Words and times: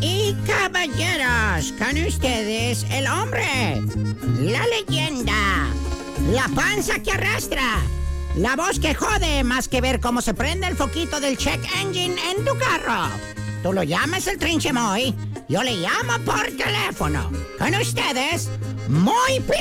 Y 0.00 0.34
caballeros, 0.46 1.72
con 1.78 1.96
ustedes 2.04 2.84
el 2.90 3.06
hombre, 3.06 3.80
la 4.40 4.64
leyenda, 4.66 5.68
la 6.32 6.48
panza 6.54 6.98
que 6.98 7.12
arrastra, 7.12 7.80
la 8.34 8.56
voz 8.56 8.80
que 8.80 8.94
jode 8.94 9.44
más 9.44 9.68
que 9.68 9.80
ver 9.80 10.00
cómo 10.00 10.20
se 10.20 10.34
prende 10.34 10.66
el 10.66 10.76
foquito 10.76 11.20
del 11.20 11.36
check 11.36 11.60
engine 11.80 12.16
en 12.30 12.44
tu 12.44 12.58
carro. 12.58 13.08
Tú 13.62 13.72
lo 13.72 13.84
llamas 13.84 14.26
el 14.26 14.38
trinche 14.38 14.72
Moy, 14.72 15.14
yo 15.48 15.62
le 15.62 15.76
llamo 15.76 16.18
por 16.24 16.46
teléfono. 16.56 17.30
Con 17.58 17.74
ustedes, 17.76 18.48
Moy 18.88 19.40
P. 19.46 19.54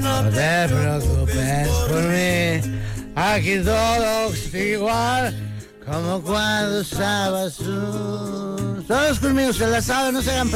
No 0.00 0.24
te 0.30 0.68
preocupes 0.68 1.68
por 1.88 2.02
mí. 2.02 2.78
Aquí 3.14 3.60
todo 3.64 4.34
igual 4.52 5.45
como 5.86 6.20
cuando 6.20 6.80
estabas 6.80 7.56
tú. 7.56 8.84
Todos 8.86 9.20
conmigo 9.20 9.52
se 9.52 9.66
la 9.66 9.80
saben, 9.80 10.14
no 10.14 10.22
se 10.22 10.32
hagan 10.32 10.50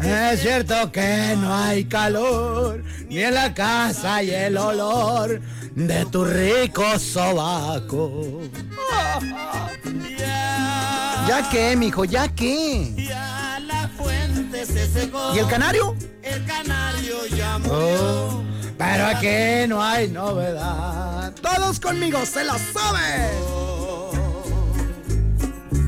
Es 0.00 0.40
cierto 0.40 0.90
que 0.90 1.36
no 1.38 1.54
hay 1.54 1.84
calor, 1.84 2.82
ni 3.08 3.20
en 3.20 3.34
la 3.34 3.52
casa 3.54 4.16
hay 4.16 4.30
el 4.30 4.56
olor 4.56 5.40
de 5.74 6.04
tu 6.06 6.24
rico 6.24 6.98
sobaco. 6.98 8.40
¿Ya 11.28 11.48
qué, 11.50 11.76
mijo? 11.76 12.04
¿Ya 12.04 12.28
qué? 12.28 12.94
Ya 12.96 13.60
la 13.60 13.88
fuente 13.88 14.66
se 14.66 14.86
secó. 14.86 15.32
¿Y 15.34 15.38
el 15.38 15.46
canario? 15.46 15.94
El 16.22 16.44
canario 16.44 17.26
ya 17.34 17.58
murió. 17.58 17.74
Oh, 17.74 18.44
pero 18.78 19.06
aquí 19.06 19.68
no 19.68 19.82
hay 19.82 20.08
novedad. 20.08 21.32
Todos 21.40 21.80
conmigo 21.80 22.24
se 22.26 22.44
la 22.44 22.58
saben. 22.58 23.30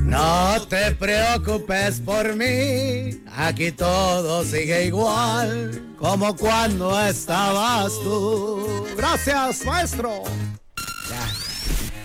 No 0.05 0.65
te 0.69 0.93
preocupes 0.93 2.01
por 2.01 2.37
mí, 2.37 3.21
aquí 3.35 3.73
todo 3.73 4.45
sigue 4.45 4.87
igual 4.87 5.95
como 5.99 6.37
cuando 6.37 7.01
estabas 7.01 7.93
tú. 8.03 8.87
Gracias, 8.97 9.65
maestro. 9.65 10.23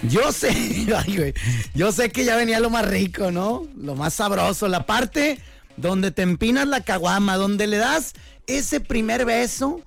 Yo 0.04 0.32
sé, 0.32 0.50
ay, 0.98 1.18
güey, 1.18 1.34
yo 1.76 1.92
sé 1.92 2.10
que 2.10 2.26
ya 2.26 2.36
venía 2.36 2.60
lo 2.60 2.70
más 2.70 2.88
rico, 2.88 3.32
¿no? 3.32 3.68
Lo 3.76 3.96
más 3.96 4.14
sabroso, 4.14 4.68
la 4.68 4.86
parte 4.86 5.40
donde 5.78 6.12
te 6.12 6.22
empinas 6.22 6.68
la 6.68 6.82
caguama, 6.82 7.36
donde 7.36 7.68
le 7.68 7.78
das 7.78 8.14
ese 8.48 8.80
primer 8.80 9.26
beso 9.26 9.82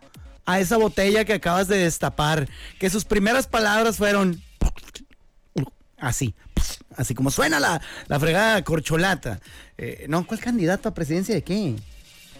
a 0.44 0.60
esa 0.60 0.76
botella 0.76 1.24
que 1.24 1.34
acabas 1.34 1.68
de 1.68 1.78
destapar, 1.78 2.48
que 2.78 2.90
sus 2.90 3.04
primeras 3.04 3.46
palabras 3.46 3.96
fueron 3.96 4.42
así, 5.98 6.34
así 6.96 7.14
como 7.14 7.30
suena 7.30 7.60
la, 7.60 7.80
la 8.08 8.20
fregada 8.20 8.62
corcholata. 8.64 9.40
Eh, 9.78 10.06
no, 10.08 10.26
¿cuál 10.26 10.40
candidato 10.40 10.88
a 10.88 10.94
presidencia 10.94 11.34
de 11.34 11.42
qué? 11.42 11.76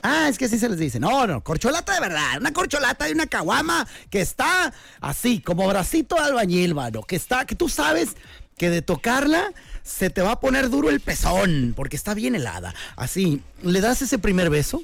Ah, 0.02 0.28
es 0.28 0.36
que 0.36 0.46
así 0.46 0.58
se 0.58 0.68
les 0.68 0.78
dice. 0.78 0.98
No, 0.98 1.26
no, 1.28 1.44
corcholata 1.44 1.94
de 1.94 2.00
verdad. 2.00 2.38
Una 2.40 2.52
corcholata 2.52 3.04
de 3.04 3.12
una 3.12 3.26
caguama 3.26 3.86
que 4.10 4.20
está 4.20 4.72
así, 5.00 5.40
como 5.40 5.66
bracito 5.68 6.16
de 6.16 6.22
albañil, 6.22 6.74
mano. 6.74 7.02
Que 7.02 7.14
está, 7.14 7.46
que 7.46 7.54
tú 7.54 7.68
sabes 7.68 8.16
que 8.58 8.68
de 8.68 8.82
tocarla 8.82 9.52
se 9.84 10.10
te 10.10 10.22
va 10.22 10.32
a 10.32 10.40
poner 10.40 10.70
duro 10.70 10.90
el 10.90 11.00
pezón, 11.00 11.72
porque 11.76 11.96
está 11.96 12.14
bien 12.14 12.34
helada. 12.34 12.74
Así, 12.96 13.42
le 13.62 13.80
das 13.80 14.02
ese 14.02 14.18
primer 14.18 14.50
beso, 14.50 14.82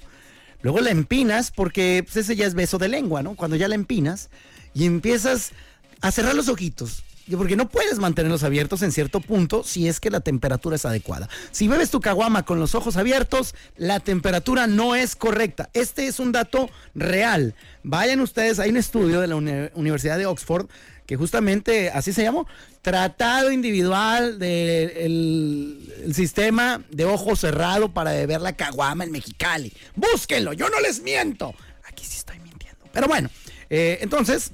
luego 0.63 0.81
la 0.81 0.91
empinas, 0.91 1.51
porque 1.51 2.03
pues, 2.05 2.17
ese 2.17 2.37
ya 2.37 2.47
es 2.47 2.55
beso 2.55 2.79
de 2.79 2.89
lengua, 2.89 3.23
¿no? 3.23 3.35
Cuando 3.35 3.57
ya 3.57 3.69
la 3.69 3.75
empinas 3.75 4.31
y 4.75 4.87
empiezas 4.87 5.53
a 6.01 6.11
cerrar 6.13 6.35
los 6.35 6.49
ojitos. 6.49 7.03
Porque 7.37 7.57
no 7.57 7.69
puedes 7.69 7.99
mantenerlos 7.99 8.43
abiertos 8.43 8.81
en 8.81 8.91
cierto 8.91 9.21
punto 9.21 9.63
si 9.63 9.87
es 9.87 10.01
que 10.01 10.09
la 10.09 10.21
temperatura 10.21 10.77
es 10.77 10.87
adecuada. 10.87 11.29
Si 11.51 11.69
bebes 11.69 11.91
tu 11.91 12.01
caguama 12.01 12.47
con 12.47 12.59
los 12.59 12.75
ojos 12.75 12.97
abiertos, 12.97 13.55
la 13.77 14.01
temperatura 14.01 14.67
no 14.67 14.95
es 14.95 15.15
correcta. 15.15 15.69
Este 15.75 16.07
es 16.07 16.21
un 16.21 16.33
dato 16.33 16.71
real. 16.95 17.55
Vayan 17.83 18.21
ustedes, 18.21 18.59
hay 18.59 18.71
un 18.71 18.79
estudio 18.79 19.21
de 19.21 19.27
la 19.27 19.37
Uni- 19.37 19.69
Universidad 19.75 20.17
de 20.17 20.25
Oxford 20.25 20.69
que 21.09 21.17
justamente 21.17 21.89
así 21.89 22.13
se 22.13 22.23
llamó, 22.23 22.47
Tratado 22.83 23.51
Individual 23.51 24.39
del 24.39 24.91
el 26.05 26.15
sistema 26.15 26.83
de 26.91 27.07
ojo 27.07 27.35
cerrado 27.35 27.89
para 27.95 28.13
beber 28.13 28.43
la 28.43 28.55
caguama 28.57 29.05
en 29.05 29.11
Mexicali. 29.11 29.73
Búsquenlo, 29.97 30.53
yo 30.53 30.69
no 30.69 30.79
les 30.81 31.01
miento. 31.03 31.55
Aquí 31.85 32.05
sí 32.05 32.19
estoy 32.19 32.39
mintiendo. 32.41 32.85
Pero 32.93 33.09
bueno, 33.09 33.31
eh, 33.71 33.99
entonces 34.03 34.53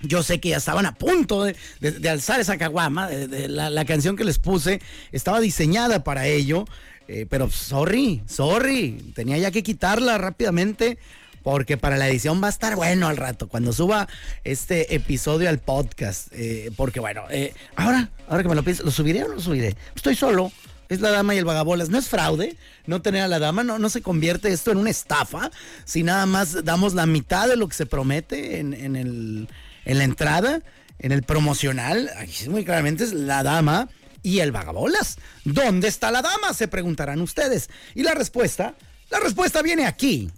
yo 0.00 0.22
sé 0.22 0.40
que 0.40 0.48
ya 0.48 0.56
estaban 0.56 0.86
a 0.86 0.94
punto 0.94 1.44
de, 1.44 1.54
de- 1.80 1.92
de 1.92 2.08
alzar 2.08 2.40
esa 2.40 2.56
caguama. 2.56 3.08
de- 3.10 3.28
de 3.28 3.48
la, 3.48 3.68
la 3.68 3.84
canción 3.84 4.16
que 4.16 4.24
les 4.24 4.38
puse 4.38 4.80
estaba 5.12 5.40
diseñada 5.40 6.02
para 6.04 6.26
ello. 6.26 6.64
eh, 7.06 7.26
pero 7.28 7.50
sorry, 7.50 8.22
sorry. 8.26 9.12
Tenía 9.14 9.36
ya 9.36 9.50
que 9.50 9.62
quitarla 9.62 10.16
rápidamente. 10.16 10.96
Porque 11.42 11.76
para 11.76 11.96
la 11.96 12.08
edición 12.08 12.42
va 12.42 12.46
a 12.46 12.50
estar 12.50 12.76
bueno 12.76 13.08
al 13.08 13.16
rato, 13.16 13.48
cuando 13.48 13.72
suba 13.72 14.08
este 14.44 14.94
episodio 14.94 15.48
al 15.48 15.58
podcast. 15.58 16.28
eh, 16.32 16.70
porque 16.76 17.00
bueno, 17.00 17.24
eh, 17.30 17.54
ahora, 17.76 18.10
ahora 18.28 18.42
que 18.42 18.48
me 18.48 18.54
lo 18.54 18.62
pienso, 18.62 18.84
¿lo 18.84 18.90
subiré 18.90 19.24
o 19.24 19.28
no 19.28 19.34
lo 19.34 19.40
subiré? 19.40 19.76
Estoy 19.94 20.14
solo. 20.14 20.52
Es 20.88 21.00
la 21.00 21.10
dama 21.10 21.34
y 21.34 21.38
el 21.38 21.46
vagabolas. 21.46 21.88
No 21.88 21.98
es 21.98 22.08
fraude 22.08 22.56
no 22.86 23.00
tener 23.00 23.22
a 23.22 23.28
la 23.28 23.38
dama, 23.38 23.64
no, 23.64 23.78
no 23.78 23.88
se 23.88 24.02
convierte 24.02 24.52
esto 24.52 24.72
en 24.72 24.78
una 24.78 24.90
estafa. 24.90 25.50
Si 25.86 26.02
nada 26.02 26.26
más 26.26 26.64
damos 26.64 26.92
la 26.92 27.06
mitad 27.06 27.48
de 27.48 27.56
lo 27.56 27.66
que 27.66 27.74
se 27.74 27.86
promete 27.86 28.58
en, 28.58 28.74
en 28.74 28.96
el, 28.96 29.48
en 29.86 29.98
la 29.98 30.04
entrada, 30.04 30.60
en 30.98 31.12
el 31.12 31.22
promocional, 31.22 32.10
aquí 32.18 32.48
muy 32.50 32.64
claramente 32.64 33.04
es 33.04 33.14
la 33.14 33.42
dama 33.42 33.88
y 34.22 34.40
el 34.40 34.52
vagabolas. 34.52 35.16
¿Dónde 35.44 35.88
está 35.88 36.10
la 36.10 36.20
dama? 36.20 36.52
Se 36.52 36.68
preguntarán 36.68 37.22
ustedes. 37.22 37.70
Y 37.94 38.02
la 38.02 38.12
respuesta, 38.14 38.74
la 39.10 39.20
respuesta 39.20 39.62
viene 39.62 39.86
aquí. 39.86 40.30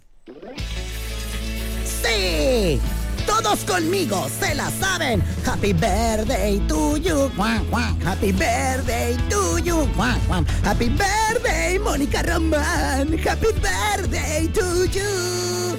¡Sí! 2.04 2.80
Todos 3.26 3.64
conmigo 3.64 4.28
se 4.38 4.54
la 4.54 4.70
saben. 4.70 5.22
Happy 5.46 5.72
birthday 5.72 6.60
to 6.68 6.98
you. 6.98 7.30
Juan, 7.36 7.64
Juan. 7.70 8.00
Happy 8.02 8.32
birthday 8.32 9.16
to 9.30 9.58
you. 9.58 9.86
Juan, 9.96 10.20
Juan. 10.28 10.46
Happy 10.62 10.90
birthday, 10.90 11.78
Mónica 11.78 12.22
Román. 12.22 13.18
Happy 13.18 13.48
birthday 13.60 14.46
to 14.48 14.84
you. 14.86 15.76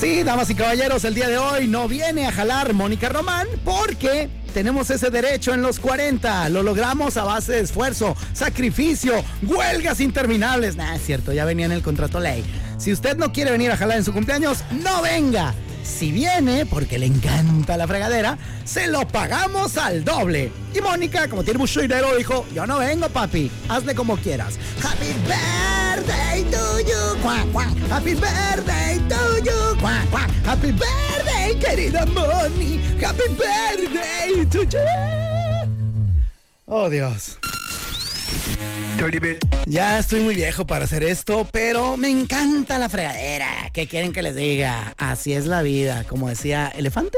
Sí, 0.00 0.22
damas 0.22 0.48
y 0.48 0.54
caballeros, 0.54 1.04
el 1.04 1.14
día 1.14 1.28
de 1.28 1.36
hoy 1.36 1.68
no 1.68 1.86
viene 1.86 2.26
a 2.26 2.32
jalar 2.32 2.72
Mónica 2.72 3.10
Román 3.10 3.46
porque 3.64 4.30
tenemos 4.54 4.88
ese 4.90 5.10
derecho 5.10 5.52
en 5.52 5.60
los 5.60 5.78
40. 5.78 6.48
Lo 6.48 6.62
logramos 6.62 7.16
a 7.16 7.24
base 7.24 7.52
de 7.52 7.60
esfuerzo, 7.60 8.16
sacrificio, 8.32 9.22
huelgas 9.42 10.00
interminables. 10.00 10.76
Nah, 10.76 10.94
es 10.94 11.02
cierto, 11.04 11.32
ya 11.32 11.44
venía 11.44 11.66
en 11.66 11.72
el 11.72 11.82
contrato 11.82 12.18
ley. 12.18 12.44
Si 12.80 12.90
usted 12.90 13.18
no 13.18 13.30
quiere 13.30 13.50
venir 13.50 13.70
a 13.70 13.76
jalar 13.76 13.98
en 13.98 14.04
su 14.04 14.12
cumpleaños, 14.14 14.64
no 14.70 15.02
venga. 15.02 15.54
Si 15.82 16.10
viene, 16.12 16.64
porque 16.64 16.98
le 16.98 17.04
encanta 17.04 17.76
la 17.76 17.86
fregadera, 17.86 18.38
se 18.64 18.86
lo 18.86 19.06
pagamos 19.06 19.76
al 19.76 20.02
doble. 20.02 20.50
Y 20.74 20.80
Mónica, 20.80 21.28
como 21.28 21.44
tiene 21.44 21.58
mucho 21.58 21.82
dinero, 21.82 22.16
dijo, 22.16 22.46
yo 22.54 22.66
no 22.66 22.78
vengo, 22.78 23.10
papi, 23.10 23.50
hazle 23.68 23.94
como 23.94 24.16
quieras. 24.16 24.58
Happy 24.82 25.12
birthday 25.28 26.42
to 26.44 26.80
you, 26.80 27.22
cuac, 27.22 27.52
cuac. 27.52 27.68
Happy 27.90 28.14
birthday 28.14 28.98
to 29.10 29.44
you, 29.44 29.78
cuac, 29.78 30.08
cuac. 30.10 30.30
Happy 30.46 30.72
birthday, 30.72 31.58
querida 31.60 32.06
Moni. 32.06 32.80
Happy 32.98 33.28
birthday 33.36 34.46
to 34.46 34.64
you. 34.64 34.78
Oh, 36.64 36.88
Dios. 36.88 37.39
Ya 39.66 39.98
estoy 39.98 40.20
muy 40.20 40.34
viejo 40.34 40.66
para 40.66 40.84
hacer 40.84 41.02
esto, 41.02 41.48
pero 41.50 41.96
me 41.96 42.10
encanta 42.10 42.78
la 42.78 42.88
fregadera. 42.88 43.70
¿Qué 43.72 43.86
quieren 43.86 44.12
que 44.12 44.22
les 44.22 44.36
diga? 44.36 44.94
Así 44.98 45.32
es 45.32 45.46
la 45.46 45.62
vida, 45.62 46.04
como 46.04 46.28
decía 46.28 46.68
Elefante. 46.68 47.16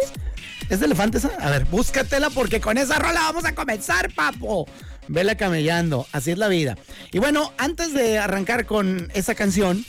¿Es 0.69 0.81
de 0.81 0.87
Elefante? 0.87 1.19
A 1.41 1.51
ver, 1.51 1.65
búscatela 1.65 2.31
porque 2.31 2.61
con 2.61 2.79
esa 2.79 2.99
rola 2.99 3.21
vamos 3.23 3.45
a 3.45 3.55
comenzar, 3.55 4.13
papo. 4.15 4.67
Vela 5.09 5.37
camellando, 5.37 6.07
así 6.13 6.31
es 6.31 6.39
la 6.39 6.49
vida. 6.49 6.77
Y 7.11 7.19
bueno, 7.19 7.53
antes 7.59 7.93
de 7.93 8.19
arrancar 8.19 8.65
con 8.65 9.11
esa 9.15 9.35
canción, 9.35 9.85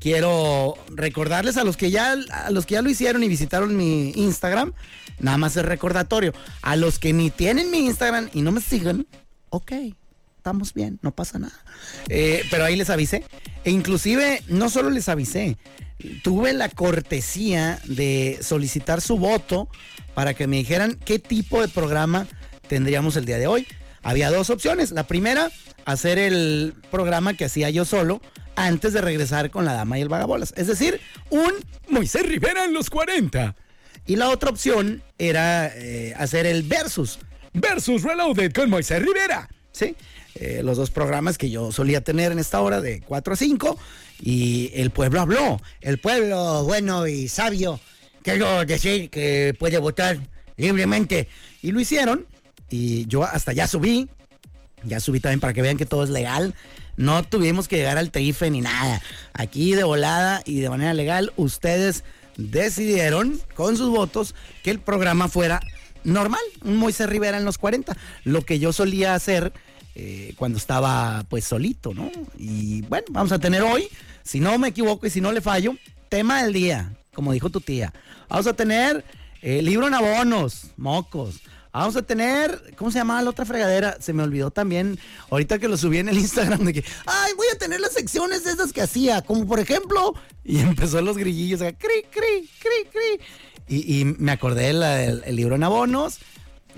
quiero 0.00 0.74
recordarles 0.88 1.56
a 1.56 1.64
los 1.64 1.76
que 1.76 1.90
ya 1.90 2.16
a 2.32 2.50
los 2.50 2.66
que 2.66 2.74
ya 2.74 2.82
lo 2.82 2.90
hicieron 2.90 3.22
y 3.22 3.28
visitaron 3.28 3.76
mi 3.76 4.10
Instagram, 4.16 4.72
nada 5.20 5.38
más 5.38 5.56
es 5.56 5.64
recordatorio. 5.64 6.32
A 6.62 6.74
los 6.76 6.98
que 6.98 7.12
ni 7.12 7.30
tienen 7.30 7.70
mi 7.70 7.86
Instagram 7.86 8.28
y 8.32 8.42
no 8.42 8.50
me 8.50 8.60
siguen, 8.60 9.06
ok, 9.50 9.72
estamos 10.48 10.72
bien, 10.72 10.98
no 11.02 11.14
pasa 11.14 11.38
nada. 11.38 11.52
Eh, 12.08 12.42
pero 12.50 12.64
ahí 12.64 12.74
les 12.74 12.88
avisé. 12.88 13.22
E 13.64 13.70
inclusive, 13.70 14.42
no 14.48 14.70
solo 14.70 14.88
les 14.88 15.10
avisé, 15.10 15.58
tuve 16.22 16.54
la 16.54 16.70
cortesía 16.70 17.78
de 17.84 18.38
solicitar 18.40 19.02
su 19.02 19.18
voto 19.18 19.68
para 20.14 20.32
que 20.32 20.46
me 20.46 20.56
dijeran 20.56 20.94
qué 21.04 21.18
tipo 21.18 21.60
de 21.60 21.68
programa 21.68 22.26
tendríamos 22.66 23.16
el 23.16 23.26
día 23.26 23.36
de 23.36 23.46
hoy. 23.46 23.66
Había 24.02 24.30
dos 24.30 24.48
opciones. 24.48 24.90
La 24.90 25.06
primera, 25.06 25.50
hacer 25.84 26.18
el 26.18 26.72
programa 26.90 27.34
que 27.34 27.44
hacía 27.44 27.68
yo 27.68 27.84
solo 27.84 28.22
antes 28.56 28.94
de 28.94 29.02
regresar 29.02 29.50
con 29.50 29.66
la 29.66 29.74
dama 29.74 29.98
y 29.98 30.02
el 30.02 30.08
vagabolas. 30.08 30.54
Es 30.56 30.66
decir, 30.66 30.98
un 31.28 31.52
Moisés 31.90 32.26
Rivera 32.26 32.64
en 32.64 32.72
los 32.72 32.88
40. 32.88 33.54
Y 34.06 34.16
la 34.16 34.30
otra 34.30 34.48
opción 34.48 35.02
era 35.18 35.70
eh, 35.76 36.14
hacer 36.16 36.46
el 36.46 36.62
versus. 36.62 37.18
Versus 37.52 38.02
Reloaded 38.02 38.50
con 38.54 38.70
Moisés 38.70 39.02
Rivera. 39.02 39.50
¿Sí? 39.72 39.94
Eh, 40.40 40.62
los 40.62 40.76
dos 40.76 40.90
programas 40.90 41.36
que 41.36 41.50
yo 41.50 41.72
solía 41.72 42.00
tener 42.00 42.30
en 42.30 42.38
esta 42.38 42.60
hora 42.60 42.80
de 42.80 43.00
4 43.00 43.32
a 43.32 43.36
5. 43.36 43.78
Y 44.22 44.70
el 44.74 44.90
pueblo 44.90 45.20
habló. 45.20 45.60
El 45.80 45.98
pueblo 45.98 46.64
bueno 46.64 47.06
y 47.06 47.28
sabio. 47.28 47.80
Quiero 48.22 48.64
decir 48.64 49.10
que 49.10 49.54
puede 49.58 49.78
votar 49.78 50.18
libremente. 50.56 51.28
Y 51.62 51.72
lo 51.72 51.80
hicieron. 51.80 52.26
Y 52.70 53.06
yo 53.06 53.24
hasta 53.24 53.52
ya 53.52 53.66
subí. 53.66 54.08
Ya 54.84 55.00
subí 55.00 55.18
también 55.18 55.40
para 55.40 55.52
que 55.52 55.62
vean 55.62 55.76
que 55.76 55.86
todo 55.86 56.04
es 56.04 56.10
legal. 56.10 56.54
No 56.96 57.24
tuvimos 57.24 57.66
que 57.66 57.76
llegar 57.76 57.98
al 57.98 58.10
TIFE 58.10 58.50
ni 58.50 58.60
nada. 58.60 59.02
Aquí 59.32 59.74
de 59.74 59.84
volada 59.84 60.42
y 60.44 60.60
de 60.60 60.70
manera 60.70 60.94
legal, 60.94 61.32
ustedes 61.36 62.04
decidieron 62.36 63.40
con 63.54 63.76
sus 63.76 63.90
votos 63.90 64.34
que 64.62 64.70
el 64.70 64.78
programa 64.78 65.28
fuera 65.28 65.60
normal, 66.04 66.40
un 66.64 66.76
Moisés 66.76 67.08
Rivera 67.08 67.38
en 67.38 67.44
los 67.44 67.58
40, 67.58 67.96
lo 68.24 68.42
que 68.42 68.58
yo 68.58 68.72
solía 68.72 69.14
hacer 69.14 69.52
eh, 69.94 70.34
cuando 70.36 70.58
estaba 70.58 71.24
pues 71.28 71.44
solito, 71.44 71.94
¿no? 71.94 72.10
Y 72.36 72.82
bueno, 72.82 73.06
vamos 73.10 73.32
a 73.32 73.38
tener 73.38 73.62
hoy, 73.62 73.88
si 74.22 74.40
no 74.40 74.58
me 74.58 74.68
equivoco 74.68 75.06
y 75.06 75.10
si 75.10 75.20
no 75.20 75.32
le 75.32 75.40
fallo, 75.40 75.74
tema 76.08 76.42
del 76.42 76.52
día, 76.52 76.96
como 77.14 77.32
dijo 77.32 77.50
tu 77.50 77.60
tía. 77.60 77.92
Vamos 78.28 78.46
a 78.46 78.54
tener 78.54 79.04
eh, 79.42 79.62
libro 79.62 79.86
en 79.86 79.94
abonos, 79.94 80.68
mocos. 80.76 81.40
Vamos 81.72 81.96
a 81.96 82.02
tener, 82.02 82.74
¿cómo 82.76 82.90
se 82.90 82.98
llamaba 82.98 83.22
la 83.22 83.30
otra 83.30 83.44
fregadera? 83.44 83.98
Se 84.00 84.12
me 84.12 84.22
olvidó 84.22 84.50
también, 84.50 84.98
ahorita 85.30 85.58
que 85.58 85.68
lo 85.68 85.76
subí 85.76 85.98
en 85.98 86.08
el 86.08 86.18
Instagram, 86.18 86.64
de 86.64 86.72
que, 86.72 86.84
ay, 87.06 87.32
voy 87.36 87.46
a 87.54 87.58
tener 87.58 87.80
las 87.80 87.92
secciones 87.92 88.46
esas 88.46 88.72
que 88.72 88.80
hacía, 88.82 89.22
como 89.22 89.46
por 89.46 89.60
ejemplo, 89.60 90.14
y 90.44 90.58
empezó 90.60 91.00
los 91.02 91.16
grillillos, 91.16 91.60
cri, 91.60 92.04
cri, 92.10 92.50
cri, 92.60 92.90
cri. 92.90 93.24
Y, 93.68 94.00
y 94.00 94.04
me 94.04 94.32
acordé 94.32 94.72
del 94.72 95.22
el 95.24 95.36
libro 95.36 95.54
en 95.54 95.62
abonos, 95.62 96.18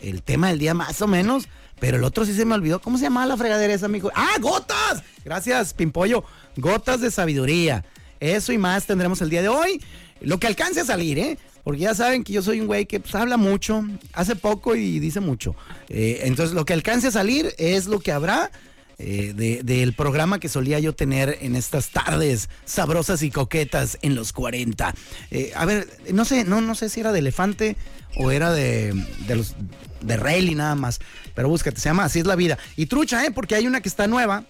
el 0.02 0.22
tema 0.22 0.48
del 0.48 0.58
día 0.58 0.74
más 0.74 1.00
o 1.00 1.06
menos, 1.06 1.48
pero 1.80 1.96
el 1.96 2.04
otro 2.04 2.24
sí 2.24 2.34
se 2.34 2.44
me 2.44 2.54
olvidó. 2.54 2.80
¿Cómo 2.80 2.98
se 2.98 3.04
llamaba 3.04 3.26
la 3.26 3.36
fregadera 3.36 3.74
esa, 3.74 3.86
amigo? 3.86 4.12
¡Ah, 4.14 4.36
gotas! 4.40 5.02
Gracias, 5.24 5.74
Pimpollo. 5.74 6.22
Gotas 6.56 7.00
de 7.00 7.10
sabiduría. 7.10 7.84
Eso 8.20 8.52
y 8.52 8.58
más 8.58 8.86
tendremos 8.86 9.20
el 9.22 9.30
día 9.30 9.42
de 9.42 9.48
hoy. 9.48 9.82
Lo 10.20 10.38
que 10.38 10.46
alcance 10.46 10.80
a 10.80 10.84
salir, 10.84 11.18
¿eh? 11.18 11.38
Porque 11.64 11.80
ya 11.80 11.94
saben 11.94 12.24
que 12.24 12.32
yo 12.32 12.42
soy 12.42 12.60
un 12.60 12.66
güey 12.66 12.86
que 12.86 13.00
pues, 13.00 13.14
habla 13.14 13.36
mucho, 13.36 13.84
hace 14.12 14.36
poco 14.36 14.76
y 14.76 14.98
dice 14.98 15.20
mucho. 15.20 15.54
Eh, 15.88 16.20
entonces, 16.24 16.54
lo 16.54 16.64
que 16.64 16.74
alcance 16.74 17.08
a 17.08 17.10
salir 17.10 17.54
es 17.58 17.86
lo 17.86 18.00
que 18.00 18.12
habrá 18.12 18.50
eh, 18.98 19.60
del 19.64 19.94
programa 19.94 20.38
que 20.38 20.50
solía 20.50 20.78
yo 20.78 20.94
tener 20.94 21.38
en 21.40 21.56
estas 21.56 21.88
tardes 21.88 22.50
sabrosas 22.66 23.22
y 23.22 23.30
coquetas 23.30 23.98
en 24.02 24.14
los 24.14 24.34
40. 24.34 24.94
Eh, 25.30 25.52
a 25.54 25.64
ver, 25.64 25.88
no 26.12 26.26
sé, 26.26 26.44
no, 26.44 26.60
no 26.60 26.74
sé 26.74 26.90
si 26.90 27.00
era 27.00 27.12
de 27.12 27.20
elefante 27.20 27.76
o 28.16 28.30
era 28.30 28.52
de, 28.52 28.92
de 29.26 29.36
los 29.36 29.54
de 30.00 30.16
Rayleigh 30.16 30.54
nada 30.54 30.74
más. 30.74 31.00
Pero 31.34 31.48
búscate, 31.48 31.80
se 31.80 31.88
llama 31.88 32.04
Así 32.04 32.20
es 32.20 32.26
la 32.26 32.36
vida. 32.36 32.58
Y 32.76 32.86
trucha, 32.86 33.24
¿eh? 33.24 33.30
Porque 33.30 33.54
hay 33.54 33.66
una 33.66 33.80
que 33.80 33.88
está 33.88 34.06
nueva, 34.06 34.44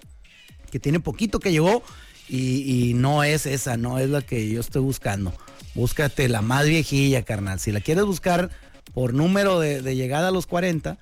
que 0.71 0.79
tiene 0.79 0.99
poquito 0.99 1.39
que 1.39 1.51
llegó 1.51 1.83
y, 2.27 2.89
y 2.89 2.93
no 2.93 3.23
es 3.23 3.45
esa, 3.45 3.77
no 3.77 3.99
es 3.99 4.09
la 4.09 4.21
que 4.21 4.49
yo 4.49 4.59
estoy 4.59 4.81
buscando. 4.81 5.33
Búscate 5.75 6.27
la 6.29 6.41
más 6.41 6.65
viejilla, 6.65 7.23
carnal. 7.23 7.59
Si 7.59 7.71
la 7.71 7.81
quieres 7.81 8.05
buscar 8.05 8.49
por 8.93 9.13
número 9.13 9.59
de, 9.59 9.81
de, 9.81 9.95
llegada 9.95 10.29
a 10.29 10.31
los 10.31 10.47
40, 10.47 10.97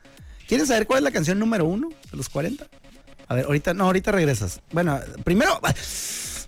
¿quieres 0.47 0.67
saber 0.67 0.85
cuál 0.85 0.99
es 0.99 1.03
la 1.03 1.11
canción 1.11 1.39
número 1.39 1.65
uno 1.65 1.89
de 2.11 2.17
los 2.17 2.29
40? 2.29 2.67
A 3.27 3.35
ver, 3.35 3.45
ahorita, 3.45 3.73
no, 3.73 3.85
ahorita 3.85 4.11
regresas. 4.11 4.61
Bueno, 4.71 4.99
primero, 5.23 5.59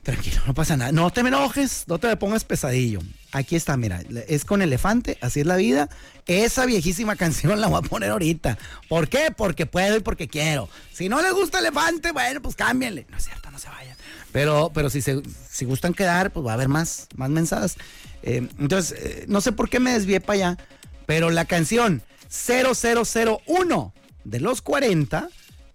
tranquilo, 0.03 0.41
no 0.47 0.53
pasa 0.53 0.77
nada. 0.77 0.91
No 0.91 1.11
te 1.11 1.23
me 1.23 1.29
enojes, 1.29 1.85
no 1.87 1.99
te 1.99 2.15
pongas 2.17 2.43
pesadillo. 2.43 2.99
Aquí 3.31 3.55
está, 3.55 3.77
mira, 3.77 4.01
es 4.27 4.45
con 4.45 4.61
elefante, 4.61 5.17
así 5.21 5.41
es 5.41 5.45
la 5.45 5.55
vida. 5.55 5.89
Esa 6.27 6.65
viejísima 6.65 7.15
canción 7.17 7.61
la 7.61 7.67
voy 7.67 7.79
a 7.79 7.81
poner 7.87 8.11
ahorita. 8.11 8.57
¿Por 8.89 9.07
qué? 9.07 9.33
Porque 9.35 9.65
puedo 9.65 9.97
y 9.97 10.01
porque 10.01 10.27
quiero. 10.27 10.69
Si 10.91 11.09
no 11.09 11.21
les 11.21 11.33
gusta 11.33 11.59
elefante, 11.59 12.11
bueno, 12.11 12.41
pues 12.41 12.55
cámbienle. 12.55 13.05
No 13.09 13.17
es 13.17 13.25
cierto, 13.25 13.51
no 13.51 13.59
se 13.59 13.69
vayan. 13.69 13.95
Pero, 14.31 14.71
pero 14.73 14.89
si, 14.89 15.01
se, 15.01 15.21
si 15.49 15.65
gustan 15.65 15.93
quedar, 15.93 16.31
pues 16.31 16.45
va 16.45 16.51
a 16.51 16.53
haber 16.55 16.69
más, 16.69 17.07
más 17.15 17.29
mensajes. 17.29 17.77
Eh, 18.23 18.47
entonces, 18.59 18.97
eh, 18.97 19.25
no 19.27 19.41
sé 19.41 19.51
por 19.51 19.69
qué 19.69 19.79
me 19.79 19.93
desvié 19.93 20.21
para 20.21 20.33
allá, 20.33 20.57
pero 21.05 21.29
la 21.29 21.45
canción 21.45 22.01
0001 22.29 23.93
de 24.23 24.39
los 24.39 24.61
40 24.61 25.29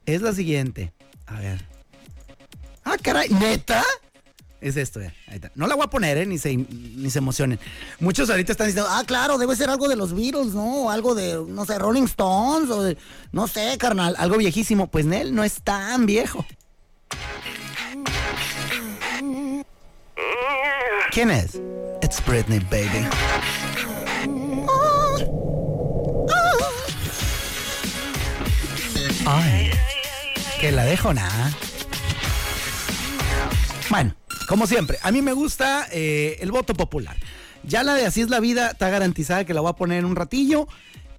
es 0.07 0.23
la 0.23 0.33
siguiente. 0.33 0.93
A 1.27 1.41
ver. 1.41 1.65
Ah, 2.85 2.97
caray, 3.03 3.29
neta. 3.29 3.85
Es 4.61 4.77
esto, 4.77 5.01
ya. 5.01 5.13
Ahí 5.29 5.37
está. 5.37 5.53
No 5.55 5.67
la 5.67 5.75
voy 5.75 5.85
a 5.85 5.91
poner, 5.91 6.17
¿eh? 6.17 6.27
Ni 6.27 6.39
se, 6.39 6.57
ni 6.57 7.11
se 7.11 7.19
emocionen. 7.19 7.59
Muchos 8.01 8.31
ahorita 8.31 8.53
están 8.53 8.69
diciendo, 8.69 8.89
ah, 8.91 9.05
claro, 9.07 9.39
debe 9.39 9.55
ser 9.55 9.69
algo 9.69 9.89
de 9.89 9.97
los 9.97 10.15
Beatles, 10.15 10.55
¿no? 10.55 10.91
Algo 10.91 11.15
de, 11.15 11.45
no 11.47 11.67
sé, 11.67 11.79
Rolling 11.79 12.05
Stones 12.05 12.71
o 12.71 12.83
de, 12.83 12.97
no 13.33 13.49
sé, 13.49 13.77
carnal, 13.79 14.15
algo 14.19 14.39
viejísimo. 14.39 14.87
Pues 14.87 15.05
Nel 15.05 15.35
no 15.35 15.45
es 15.45 15.63
tan 15.63 16.07
viejo. 16.07 16.45
¿Quién 21.13 21.31
es? 21.31 21.61
It's 22.03 22.25
Britney, 22.27 22.61
baby. 22.71 23.07
Ay, 29.27 29.71
que 30.61 30.73
la 30.73 30.85
dejo 30.85 31.13
nada. 31.13 31.53
Bueno, 33.89 34.15
como 34.47 34.67
siempre, 34.67 34.99
a 35.03 35.13
mí 35.13 35.23
me 35.23 35.33
gusta 35.33 35.87
eh, 35.91 36.39
el 36.41 36.53
voto 36.53 36.75
popular. 36.75 37.17
Ya 37.63 37.83
la 37.83 37.95
de 37.95 38.07
Así 38.07 38.21
es 38.21 38.31
la 38.31 38.41
vida 38.41 38.71
está 38.71 38.91
garantizada 38.91 39.45
que 39.45 39.55
la 39.55 39.61
voy 39.61 39.71
a 39.71 39.75
poner 39.75 39.99
en 39.99 40.05
un 40.05 40.17
ratillo. 40.17 40.69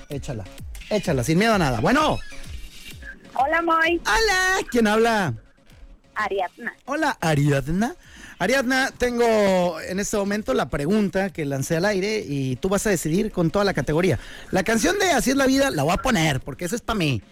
Échala, 0.09 0.45
échala, 0.91 1.23
sin 1.25 1.39
miedo 1.39 1.53
a 1.55 1.59
nada. 1.59 1.81
Bueno. 1.81 2.19
Hola, 3.35 3.61
Moy. 3.63 4.01
Hola, 4.07 4.61
¿quién 4.71 4.87
habla? 4.87 5.35
Ariadna. 6.15 6.75
Hola, 6.87 7.19
Ariadna. 7.21 7.97
Ariadna, 8.45 8.91
tengo 8.91 9.81
en 9.81 9.99
este 10.01 10.19
momento 10.19 10.53
la 10.53 10.69
pregunta 10.69 11.31
que 11.31 11.47
lancé 11.47 11.79
al 11.79 11.87
aire 11.87 12.23
y 12.29 12.57
tú 12.57 12.69
vas 12.69 12.87
a 12.87 12.91
decidir 12.91 13.33
con 13.33 13.51
toda 13.51 13.65
la 13.65 13.73
categoría. 13.73 14.19
La 14.51 14.63
canción 14.65 14.99
de 14.99 15.13
Así 15.13 15.31
es 15.31 15.37
la 15.37 15.47
vida 15.47 15.71
la 15.71 15.83
voy 15.83 15.95
a 15.95 15.97
poner 15.97 16.41
porque 16.41 16.67
esa 16.67 16.77
es 16.77 16.83
para 16.83 16.99
mí. 16.99 17.23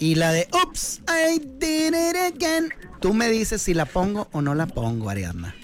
Y 0.00 0.16
la 0.16 0.32
de 0.32 0.48
Oops, 0.52 1.02
I 1.06 1.38
did 1.38 1.94
it 1.94 2.16
again. 2.16 2.74
Tú 3.00 3.14
me 3.14 3.28
dices 3.30 3.62
si 3.62 3.74
la 3.74 3.84
pongo 3.84 4.26
o 4.32 4.42
no 4.42 4.56
la 4.56 4.66
pongo, 4.66 5.08
Ariadna. 5.08 5.54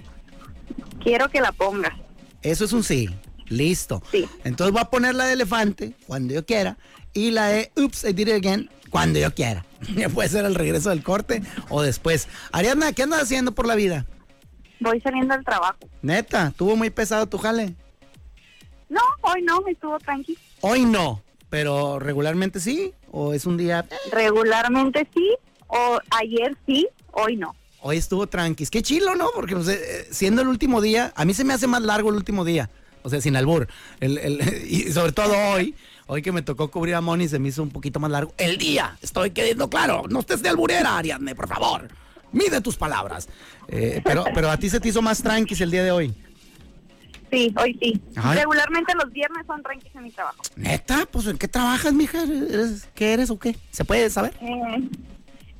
Quiero 1.02 1.28
que 1.28 1.40
la 1.40 1.50
pongas. 1.50 1.94
Eso 2.40 2.64
es 2.64 2.72
un 2.72 2.84
sí. 2.84 3.10
Listo. 3.48 4.04
Sí. 4.12 4.28
Entonces 4.44 4.72
voy 4.72 4.82
a 4.82 4.84
poner 4.84 5.16
la 5.16 5.24
de 5.24 5.32
elefante 5.32 5.94
cuando 6.06 6.32
yo 6.32 6.46
quiera 6.46 6.78
y 7.12 7.32
la 7.32 7.48
de 7.48 7.72
Oops, 7.76 8.04
I 8.04 8.12
did 8.12 8.28
it 8.28 8.34
again 8.34 8.70
cuando 8.88 9.18
yo 9.18 9.34
quiera. 9.34 9.66
Puede 10.14 10.28
ser 10.28 10.44
el 10.44 10.54
regreso 10.54 10.90
del 10.90 11.02
corte 11.02 11.42
o 11.70 11.82
después. 11.82 12.28
Ariadna, 12.52 12.92
¿qué 12.92 13.02
andas 13.02 13.22
haciendo 13.22 13.50
por 13.50 13.66
la 13.66 13.74
vida? 13.74 14.06
Voy 14.82 15.00
saliendo 15.00 15.34
del 15.34 15.44
trabajo. 15.44 15.78
Neta, 16.02 16.52
¿tuvo 16.56 16.76
muy 16.76 16.90
pesado 16.90 17.26
tu 17.26 17.38
jale? 17.38 17.74
No, 18.88 19.00
hoy 19.22 19.42
no, 19.42 19.62
estuvo 19.68 19.98
tranqui. 19.98 20.36
Hoy 20.60 20.84
no, 20.84 21.22
pero 21.48 21.98
regularmente 21.98 22.60
sí, 22.60 22.92
o 23.10 23.32
es 23.32 23.46
un 23.46 23.56
día... 23.56 23.86
Regularmente 24.10 25.08
sí, 25.14 25.34
o 25.68 25.98
ayer 26.10 26.56
sí, 26.66 26.86
hoy 27.12 27.36
no. 27.36 27.54
Hoy 27.80 27.96
estuvo 27.96 28.26
tranquis. 28.26 28.70
Qué 28.70 28.82
chilo, 28.82 29.14
¿no? 29.14 29.28
Porque 29.34 29.54
pues, 29.56 29.68
eh, 29.68 30.06
siendo 30.10 30.42
el 30.42 30.48
último 30.48 30.80
día, 30.80 31.12
a 31.16 31.24
mí 31.24 31.34
se 31.34 31.42
me 31.44 31.52
hace 31.54 31.66
más 31.66 31.82
largo 31.82 32.10
el 32.10 32.16
último 32.16 32.44
día. 32.44 32.70
O 33.02 33.08
sea, 33.10 33.20
sin 33.20 33.34
albur. 33.34 33.66
El, 33.98 34.18
el- 34.18 34.64
y 34.70 34.92
sobre 34.92 35.10
todo 35.12 35.34
hoy, 35.52 35.74
hoy 36.06 36.22
que 36.22 36.30
me 36.30 36.42
tocó 36.42 36.70
cubrir 36.70 36.94
a 36.94 37.00
Moni, 37.00 37.26
se 37.28 37.38
me 37.40 37.48
hizo 37.48 37.62
un 37.62 37.70
poquito 37.70 37.98
más 37.98 38.10
largo. 38.10 38.32
El 38.38 38.56
día, 38.58 38.96
estoy 39.02 39.30
quedando 39.30 39.68
claro. 39.68 40.04
No 40.08 40.20
estés 40.20 40.42
de 40.42 40.48
alburera, 40.50 40.96
Ariadne, 40.98 41.34
por 41.34 41.48
favor. 41.48 41.88
Mide 42.32 42.60
tus 42.60 42.76
palabras. 42.76 43.28
Eh, 43.68 44.00
pero, 44.04 44.24
pero 44.34 44.50
a 44.50 44.56
ti 44.56 44.68
se 44.70 44.80
te 44.80 44.88
hizo 44.88 45.02
más 45.02 45.22
tranquis 45.22 45.60
el 45.60 45.70
día 45.70 45.84
de 45.84 45.90
hoy. 45.92 46.14
Sí, 47.30 47.54
hoy 47.58 47.78
sí. 47.80 48.00
Ay. 48.16 48.38
Regularmente 48.40 48.92
los 48.94 49.10
viernes 49.10 49.46
son 49.46 49.62
tranquilos 49.62 49.94
en 49.96 50.02
mi 50.02 50.10
trabajo. 50.10 50.36
¿Neta? 50.56 51.06
Pues 51.10 51.26
¿en 51.26 51.38
qué 51.38 51.48
trabajas, 51.48 51.92
mija? 51.94 52.22
¿Eres- 52.24 52.88
¿Qué 52.94 53.12
eres 53.14 53.30
o 53.30 53.38
qué? 53.38 53.56
¿Se 53.70 53.84
puede 53.84 54.10
saber? 54.10 54.34
Eh, 54.42 54.88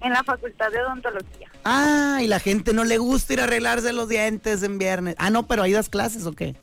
en 0.00 0.12
la 0.12 0.22
facultad 0.22 0.70
de 0.70 0.82
odontología. 0.82 1.48
Ah, 1.64 2.18
y 2.22 2.26
la 2.26 2.40
gente 2.40 2.74
no 2.74 2.84
le 2.84 2.98
gusta 2.98 3.32
ir 3.32 3.40
a 3.40 3.44
arreglarse 3.44 3.92
los 3.92 4.08
dientes 4.08 4.62
en 4.62 4.78
viernes. 4.78 5.14
Ah, 5.18 5.30
no, 5.30 5.46
pero 5.46 5.62
ahí 5.62 5.72
das 5.72 5.88
clases 5.88 6.26
o 6.26 6.32
qué? 6.32 6.56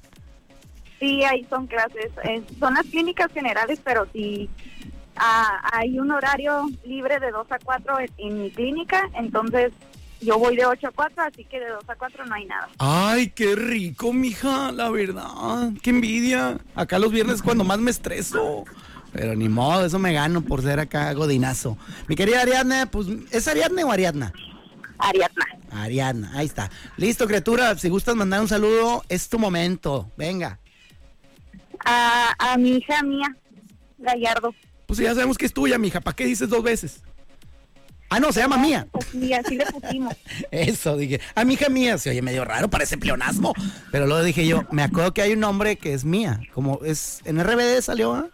Sí, 1.00 1.24
ahí 1.24 1.46
son 1.50 1.66
clases. 1.66 2.12
eh, 2.26 2.44
son 2.60 2.74
las 2.76 2.86
clínicas 2.86 3.32
generales, 3.32 3.80
pero 3.84 4.06
sí 4.14 4.50
ah, 5.16 5.70
hay 5.74 5.98
un 5.98 6.12
horario 6.12 6.70
libre 6.86 7.20
de 7.20 7.32
2 7.32 7.48
a 7.52 7.58
4 7.58 8.00
en, 8.02 8.10
en 8.18 8.42
mi 8.44 8.52
clínica. 8.52 9.10
Entonces 9.16 9.72
yo 10.22 10.38
voy 10.38 10.56
de 10.56 10.66
8 10.66 10.88
a 10.88 10.92
4, 10.92 11.24
así 11.24 11.46
que 11.46 11.60
de 11.60 11.70
2 11.70 11.84
a 11.88 11.96
4 11.96 12.26
no 12.26 12.36
hay 12.36 12.46
nada. 12.46 12.70
Ay, 12.78 13.30
qué 13.30 13.56
rico, 13.56 14.14
mija, 14.14 14.72
la 14.72 14.90
verdad. 14.90 15.72
Qué 15.82 15.92
envidia. 15.92 16.60
Acá 16.76 17.00
los 17.00 17.12
viernes 17.12 17.36
es 17.36 17.42
cuando 17.42 17.64
más 17.64 17.80
me 17.80 17.92
estreso. 17.92 18.66
Pero 19.12 19.36
ni 19.36 19.50
modo, 19.50 19.86
eso 19.86 19.98
me 19.98 20.14
gano 20.14 20.42
por 20.42 20.62
ser 20.62 20.80
acá 20.80 21.12
godinazo. 21.14 21.78
Mi 22.08 22.16
querida 22.16 22.42
Ariadna, 22.42 22.86
pues, 22.92 23.08
¿es 23.32 23.48
Ariadne 23.48 23.84
o 23.84 23.92
Ariadna? 23.92 24.34
Ariadna. 25.00 25.46
Ariadna, 25.72 26.32
ahí 26.36 26.46
está. 26.46 26.70
Listo, 26.98 27.26
criatura, 27.26 27.76
si 27.78 27.90
gustas 27.90 28.16
mandar 28.16 28.42
un 28.42 28.48
saludo, 28.48 29.04
es 29.10 29.30
tu 29.30 29.40
momento. 29.40 30.12
Venga. 30.18 30.60
A, 31.86 32.36
a 32.38 32.58
mi 32.58 32.78
hija 32.78 33.02
mía, 33.04 33.36
Gallardo. 33.98 34.54
Pues 34.86 35.00
ya 35.00 35.14
sabemos 35.14 35.38
que 35.38 35.46
es 35.46 35.54
tuya, 35.54 35.78
mija. 35.78 36.02
¿Para 36.02 36.16
qué 36.16 36.26
dices 36.26 36.50
dos 36.50 36.62
veces? 36.64 37.04
Ah, 38.10 38.20
no, 38.20 38.32
se 38.34 38.40
llama 38.40 38.58
mía. 38.58 38.88
Pues 38.92 39.06
sí, 39.12 39.34
así 39.34 39.56
le 39.56 39.66
pusimos. 39.68 40.16
Eso, 40.52 40.98
dije. 40.98 41.20
A 41.36 41.46
mi 41.46 41.54
hija 41.54 41.70
mía, 41.70 41.98
se 41.98 42.10
oye 42.10 42.22
medio 42.22 42.44
raro, 42.44 42.70
parece 42.70 42.98
pleonasmo. 42.98 43.54
Pero 43.92 44.08
luego 44.08 44.24
dije 44.24 44.48
yo, 44.48 44.64
me 44.72 44.82
acuerdo 44.84 45.14
que 45.14 45.22
hay 45.22 45.34
un 45.34 45.40
nombre 45.42 45.76
que 45.76 45.94
es 45.94 46.06
mía. 46.06 46.40
Como 46.54 46.80
es, 46.84 47.22
en 47.26 47.40
RBD 47.44 47.82
salió, 47.82 48.14
¿ah? 48.14 48.28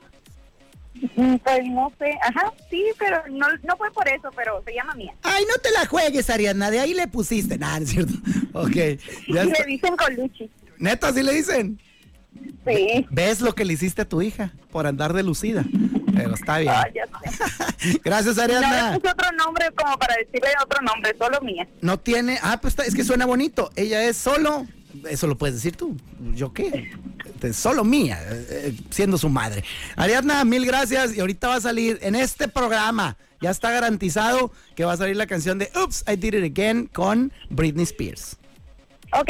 Mm, 1.17 1.35
Pues 1.43 1.59
no 1.67 1.91
sé, 1.99 2.17
ajá, 2.23 2.53
sí, 2.69 2.81
pero 2.97 3.21
no, 3.29 3.47
no 3.63 3.75
fue 3.75 3.91
por 3.91 4.07
eso, 4.07 4.29
pero 4.33 4.63
se 4.65 4.73
llama 4.73 4.95
mía. 4.95 5.13
Ay, 5.23 5.43
no 5.49 5.61
te 5.61 5.69
la 5.71 5.85
juegues, 5.85 6.29
Ariadna, 6.29 6.71
de 6.71 6.79
ahí 6.79 6.93
le 6.93 7.07
pusiste. 7.09 7.57
Nada, 7.57 7.79
es 7.79 7.89
cierto. 7.89 8.13
Ok. 8.53 8.71
Ya 9.27 9.43
Y 9.43 9.49
le 9.49 9.65
dicen 9.67 9.97
Colucci. 9.97 10.49
Neta, 10.77 11.11
sí 11.11 11.21
le 11.21 11.33
dicen. 11.33 11.77
Sí. 12.65 13.05
¿Ves 13.09 13.41
lo 13.41 13.53
que 13.53 13.65
le 13.65 13.73
hiciste 13.73 14.03
a 14.03 14.07
tu 14.09 14.21
hija? 14.21 14.53
Por 14.71 14.87
andar 14.87 15.11
de 15.13 15.23
lucida. 15.23 15.65
Pero 16.15 16.33
está 16.35 16.57
bien. 16.59 16.73
Ay. 16.75 16.93
Gracias, 18.03 18.35
No 18.37 18.43
Ariadna. 18.43 18.91
le 18.93 18.99
puse 18.99 19.11
otro 19.13 19.31
nombre 19.33 19.65
como 19.75 19.97
para 19.97 20.15
decirle 20.15 20.49
otro 20.63 20.81
nombre, 20.81 21.15
solo 21.17 21.41
mía. 21.41 21.67
No 21.81 21.99
tiene. 21.99 22.39
Ah, 22.41 22.59
pues 22.61 22.73
está- 22.73 22.83
es 22.83 22.95
que 22.95 23.03
suena 23.03 23.25
bonito. 23.25 23.69
Ella 23.75 24.03
es 24.03 24.17
solo. 24.17 24.65
Eso 25.09 25.27
lo 25.27 25.37
puedes 25.37 25.55
decir 25.55 25.75
tú. 25.75 25.97
¿Yo 26.33 26.53
qué? 26.53 26.91
Solo 27.53 27.83
mía, 27.83 28.19
eh, 28.23 28.45
eh, 28.49 28.73
siendo 28.89 29.17
su 29.17 29.29
madre. 29.29 29.63
Ariadna, 29.97 30.43
mil 30.45 30.65
gracias. 30.65 31.15
Y 31.15 31.19
ahorita 31.19 31.49
va 31.49 31.55
a 31.55 31.61
salir 31.61 31.99
en 32.01 32.15
este 32.15 32.47
programa. 32.47 33.17
Ya 33.41 33.51
está 33.51 33.69
garantizado 33.71 34.51
que 34.75 34.85
va 34.85 34.93
a 34.93 34.97
salir 34.97 35.17
la 35.17 35.27
canción 35.27 35.59
de 35.59 35.69
Oops, 35.75 36.05
I 36.07 36.15
Did 36.15 36.33
It 36.35 36.45
Again 36.57 36.87
con 36.87 37.31
Britney 37.49 37.83
Spears. 37.83 38.37
Ok, 39.11 39.29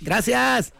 Gracias. 0.00 0.72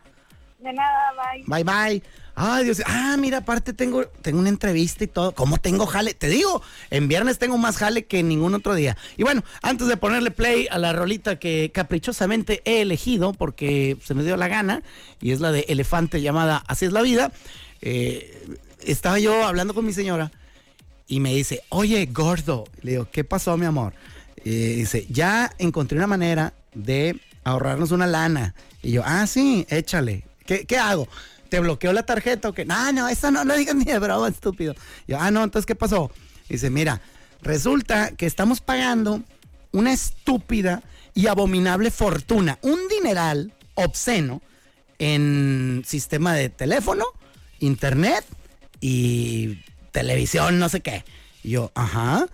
de 0.59 0.73
nada, 0.73 1.13
bye. 1.33 1.45
Bye 1.47 1.65
bye. 1.65 2.03
Ay, 2.39 2.65
Dios. 2.67 2.83
Ah, 2.85 3.17
mira, 3.19 3.39
aparte 3.39 3.73
tengo, 3.73 4.05
tengo 4.05 4.39
una 4.39 4.51
entrevista 4.51 5.05
y 5.05 5.07
todo. 5.07 5.33
¿Cómo 5.33 5.57
tengo 5.57 5.87
jale? 5.87 6.13
Te 6.13 6.29
digo, 6.29 6.63
en 6.91 7.09
viernes 7.09 7.39
tengo 7.39 7.57
más 7.57 7.79
jale 7.79 8.05
que 8.05 8.19
en 8.19 8.29
ningún 8.29 8.55
otro 8.55 8.75
día. 8.75 8.95
Y 9.17 9.23
bueno, 9.23 9.43
antes 9.63 9.89
de 9.89 9.97
ponerle 9.97 10.31
play 10.31 10.69
a 10.71 10.79
la 10.79 10.93
rolita 10.93 11.39
que 11.39 11.71
caprichosamente 11.73 12.61
he 12.67 12.83
elegido 12.83 13.33
porque 13.33 13.97
se 14.05 14.13
me 14.13 14.23
dio 14.23 14.37
la 14.37 14.49
gana, 14.49 14.83
y 15.19 15.31
es 15.31 15.41
la 15.41 15.51
de 15.51 15.61
Elefante 15.69 16.21
llamada 16.21 16.63
Así 16.69 16.85
es 16.85 16.93
la 16.93 17.01
vida, 17.01 17.33
eh, 17.81 18.47
estaba 18.85 19.19
yo 19.19 19.47
hablando 19.47 19.73
con 19.73 19.87
mi 19.87 19.95
señora 19.95 20.31
y 21.09 21.21
me 21.21 21.35
dice, 21.35 21.63
oye, 21.71 22.05
gordo. 22.05 22.65
Le 22.83 22.93
digo, 22.93 23.09
¿qué 23.11 23.25
pasó, 23.25 23.57
mi 23.57 23.65
amor? 23.65 23.95
Y 24.45 24.75
dice, 24.75 25.07
ya 25.09 25.51
encontré 25.57 25.97
una 25.97 26.07
manera 26.07 26.53
de 26.75 27.19
ahorrarnos 27.45 27.93
una 27.93 28.07
lana. 28.07 28.55
Y 28.83 28.93
yo, 28.93 29.03
ah, 29.07 29.27
sí, 29.27 29.67
échale. 29.71 30.25
¿Qué, 30.45 30.67
qué 30.67 30.77
hago? 30.77 31.09
¿Te 31.49 31.61
bloqueo 31.61 31.93
la 31.93 32.05
tarjeta 32.05 32.49
o 32.49 32.53
qué? 32.53 32.65
No, 32.65 32.93
no, 32.93 33.09
eso 33.09 33.31
no 33.31 33.45
lo 33.45 33.57
digas 33.57 33.75
ni 33.75 33.85
de 33.85 33.99
broma, 33.99 34.29
estúpido. 34.29 34.75
Yo, 35.07 35.19
ah, 35.21 35.31
no, 35.31 35.45
entonces, 35.45 35.67
¿qué 35.67 35.75
pasó? 35.75 36.11
Dice, 36.49 36.71
mira, 36.71 37.01
resulta 37.43 38.13
que 38.13 38.27
estamos 38.27 38.61
pagando 38.61 39.23
una 39.73 39.93
estúpida 39.93 40.83
y 41.15 41.27
abominable 41.27 41.91
fortuna, 41.91 42.59
un 42.63 42.79
dineral 42.89 43.53
obsceno 43.75 44.43
en 44.99 45.83
sistema 45.87 46.35
de 46.35 46.49
teléfono, 46.49 47.05
internet 47.61 48.25
y 48.81 49.61
televisión, 49.93 50.59
no 50.59 50.69
sé 50.69 50.81
qué. 50.81 51.05
Y 51.43 51.51
yo, 51.51 51.73
ajá. 51.75 52.27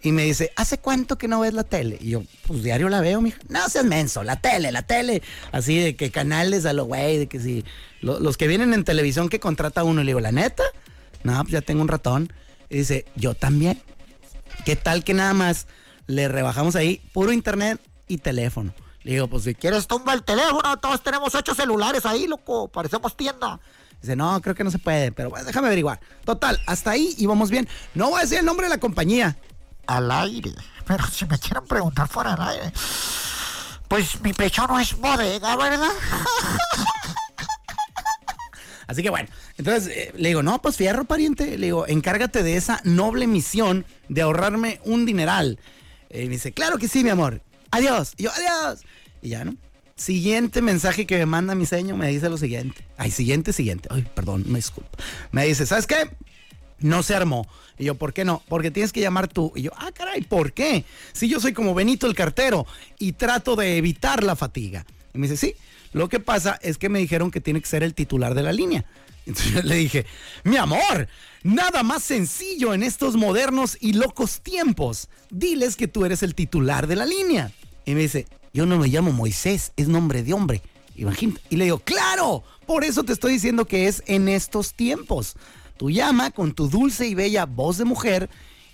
Y 0.00 0.12
me 0.12 0.22
dice, 0.24 0.52
¿hace 0.54 0.78
cuánto 0.78 1.18
que 1.18 1.26
no 1.26 1.40
ves 1.40 1.54
la 1.54 1.64
tele? 1.64 1.98
Y 2.00 2.10
yo, 2.10 2.22
pues 2.46 2.62
diario 2.62 2.88
la 2.88 3.00
veo, 3.00 3.20
mija. 3.20 3.38
No 3.48 3.68
seas 3.68 3.84
menso, 3.84 4.22
la 4.22 4.36
tele, 4.40 4.70
la 4.70 4.82
tele. 4.82 5.22
Así 5.50 5.76
de 5.78 5.96
que 5.96 6.10
canales 6.12 6.66
a 6.66 6.72
lo 6.72 6.84
güey, 6.84 7.18
de 7.18 7.26
que 7.26 7.40
si. 7.40 7.64
lo- 8.00 8.20
los 8.20 8.36
que 8.36 8.46
vienen 8.46 8.74
en 8.74 8.84
televisión 8.84 9.28
que 9.28 9.40
contrata 9.40 9.82
uno, 9.82 10.02
le 10.04 10.10
digo, 10.10 10.20
¿la 10.20 10.30
neta? 10.30 10.62
No, 11.24 11.36
pues 11.42 11.52
ya 11.52 11.62
tengo 11.62 11.82
un 11.82 11.88
ratón. 11.88 12.32
Y 12.70 12.78
dice, 12.78 13.06
yo 13.16 13.34
también. 13.34 13.82
¿Qué 14.64 14.76
tal 14.76 15.02
que 15.02 15.14
nada 15.14 15.34
más 15.34 15.66
le 16.06 16.28
rebajamos 16.28 16.76
ahí 16.76 17.00
puro 17.12 17.32
internet 17.32 17.80
y 18.06 18.18
teléfono? 18.18 18.72
Le 19.02 19.12
digo, 19.14 19.26
pues 19.28 19.44
si 19.44 19.54
quieres 19.54 19.86
tumba 19.86 20.14
el 20.14 20.22
teléfono, 20.22 20.76
todos 20.78 21.02
tenemos 21.02 21.34
ocho 21.34 21.54
celulares 21.54 22.04
ahí, 22.06 22.26
loco, 22.28 22.68
parecemos 22.68 23.16
tienda. 23.16 23.58
Dice, 24.00 24.14
no, 24.14 24.40
creo 24.42 24.54
que 24.54 24.62
no 24.64 24.70
se 24.70 24.78
puede, 24.78 25.10
pero 25.10 25.30
bueno, 25.30 25.44
déjame 25.46 25.66
averiguar. 25.68 25.98
Total, 26.24 26.60
hasta 26.66 26.92
ahí 26.92 27.14
íbamos 27.18 27.50
bien. 27.50 27.68
No 27.94 28.10
voy 28.10 28.18
a 28.18 28.22
decir 28.22 28.38
el 28.38 28.44
nombre 28.44 28.66
de 28.66 28.70
la 28.70 28.78
compañía. 28.78 29.36
Al 29.88 30.10
aire. 30.12 30.52
Pero 30.86 31.04
si 31.08 31.26
me 31.26 31.38
quieren 31.38 31.64
preguntar 31.64 32.06
fuera 32.06 32.36
del 32.36 32.42
aire, 32.42 32.72
pues 33.88 34.20
mi 34.20 34.32
pecho 34.32 34.66
no 34.68 34.78
es 34.78 34.96
bodega, 34.96 35.56
¿verdad? 35.56 35.88
Así 38.86 39.02
que 39.02 39.10
bueno, 39.10 39.28
entonces 39.58 39.92
eh, 39.94 40.12
le 40.16 40.28
digo, 40.28 40.42
no, 40.42 40.62
pues 40.62 40.76
fierro, 40.76 41.04
pariente. 41.04 41.58
Le 41.58 41.66
digo, 41.66 41.86
encárgate 41.86 42.42
de 42.42 42.56
esa 42.56 42.80
noble 42.84 43.26
misión 43.26 43.84
de 44.08 44.22
ahorrarme 44.22 44.80
un 44.84 45.04
dineral. 45.04 45.58
Eh, 46.08 46.22
y 46.22 46.26
me 46.26 46.32
dice, 46.32 46.52
claro 46.52 46.78
que 46.78 46.88
sí, 46.88 47.04
mi 47.04 47.10
amor. 47.10 47.42
Adiós. 47.70 48.14
Yo, 48.16 48.30
adiós. 48.30 48.80
Y 49.20 49.30
ya, 49.30 49.44
¿no? 49.44 49.56
Siguiente 49.94 50.62
mensaje 50.62 51.06
que 51.06 51.18
me 51.18 51.26
manda 51.26 51.54
mi 51.54 51.66
seño 51.66 51.96
me 51.96 52.08
dice 52.08 52.30
lo 52.30 52.38
siguiente. 52.38 52.86
Ay, 52.96 53.10
siguiente, 53.10 53.52
siguiente. 53.52 53.88
Ay, 53.92 54.06
perdón, 54.14 54.44
me 54.46 54.58
disculpo. 54.58 54.96
Me 55.32 55.44
dice, 55.44 55.66
¿sabes 55.66 55.86
qué? 55.86 56.08
No 56.80 57.02
se 57.02 57.14
armó. 57.14 57.46
Y 57.78 57.84
yo, 57.84 57.94
¿por 57.94 58.12
qué 58.12 58.24
no? 58.24 58.42
Porque 58.48 58.70
tienes 58.70 58.92
que 58.92 59.00
llamar 59.00 59.28
tú. 59.28 59.52
Y 59.54 59.62
yo, 59.62 59.70
ah, 59.76 59.90
caray, 59.92 60.22
¿por 60.22 60.52
qué? 60.52 60.84
Si 61.12 61.28
yo 61.28 61.40
soy 61.40 61.52
como 61.52 61.74
Benito 61.74 62.06
el 62.06 62.14
cartero 62.14 62.66
y 62.98 63.12
trato 63.12 63.56
de 63.56 63.76
evitar 63.76 64.22
la 64.22 64.36
fatiga. 64.36 64.84
Y 65.14 65.18
me 65.18 65.28
dice, 65.28 65.36
sí, 65.36 65.54
lo 65.92 66.08
que 66.08 66.20
pasa 66.20 66.58
es 66.62 66.78
que 66.78 66.88
me 66.88 66.98
dijeron 66.98 67.30
que 67.30 67.40
tiene 67.40 67.60
que 67.60 67.68
ser 67.68 67.82
el 67.82 67.94
titular 67.94 68.34
de 68.34 68.42
la 68.42 68.52
línea. 68.52 68.84
Entonces 69.26 69.52
yo 69.52 69.62
le 69.62 69.76
dije, 69.76 70.06
mi 70.44 70.56
amor, 70.56 71.08
nada 71.42 71.82
más 71.82 72.02
sencillo 72.02 72.72
en 72.72 72.82
estos 72.82 73.16
modernos 73.16 73.76
y 73.80 73.92
locos 73.92 74.40
tiempos. 74.40 75.08
Diles 75.30 75.76
que 75.76 75.88
tú 75.88 76.04
eres 76.04 76.22
el 76.22 76.34
titular 76.34 76.86
de 76.86 76.96
la 76.96 77.04
línea. 77.04 77.52
Y 77.84 77.94
me 77.94 78.00
dice, 78.00 78.26
yo 78.52 78.66
no 78.66 78.78
me 78.78 78.88
llamo 78.88 79.12
Moisés, 79.12 79.72
es 79.76 79.88
nombre 79.88 80.22
de 80.22 80.32
hombre. 80.32 80.62
Y 81.48 81.56
le 81.56 81.64
digo, 81.64 81.78
claro, 81.78 82.42
por 82.66 82.82
eso 82.82 83.04
te 83.04 83.12
estoy 83.12 83.34
diciendo 83.34 83.66
que 83.66 83.86
es 83.86 84.02
en 84.06 84.28
estos 84.28 84.74
tiempos. 84.74 85.36
Tú 85.78 85.90
llama 85.90 86.32
con 86.32 86.52
tu 86.54 86.68
dulce 86.68 87.06
y 87.06 87.14
bella 87.14 87.46
voz 87.46 87.78
de 87.78 87.84
mujer 87.84 88.28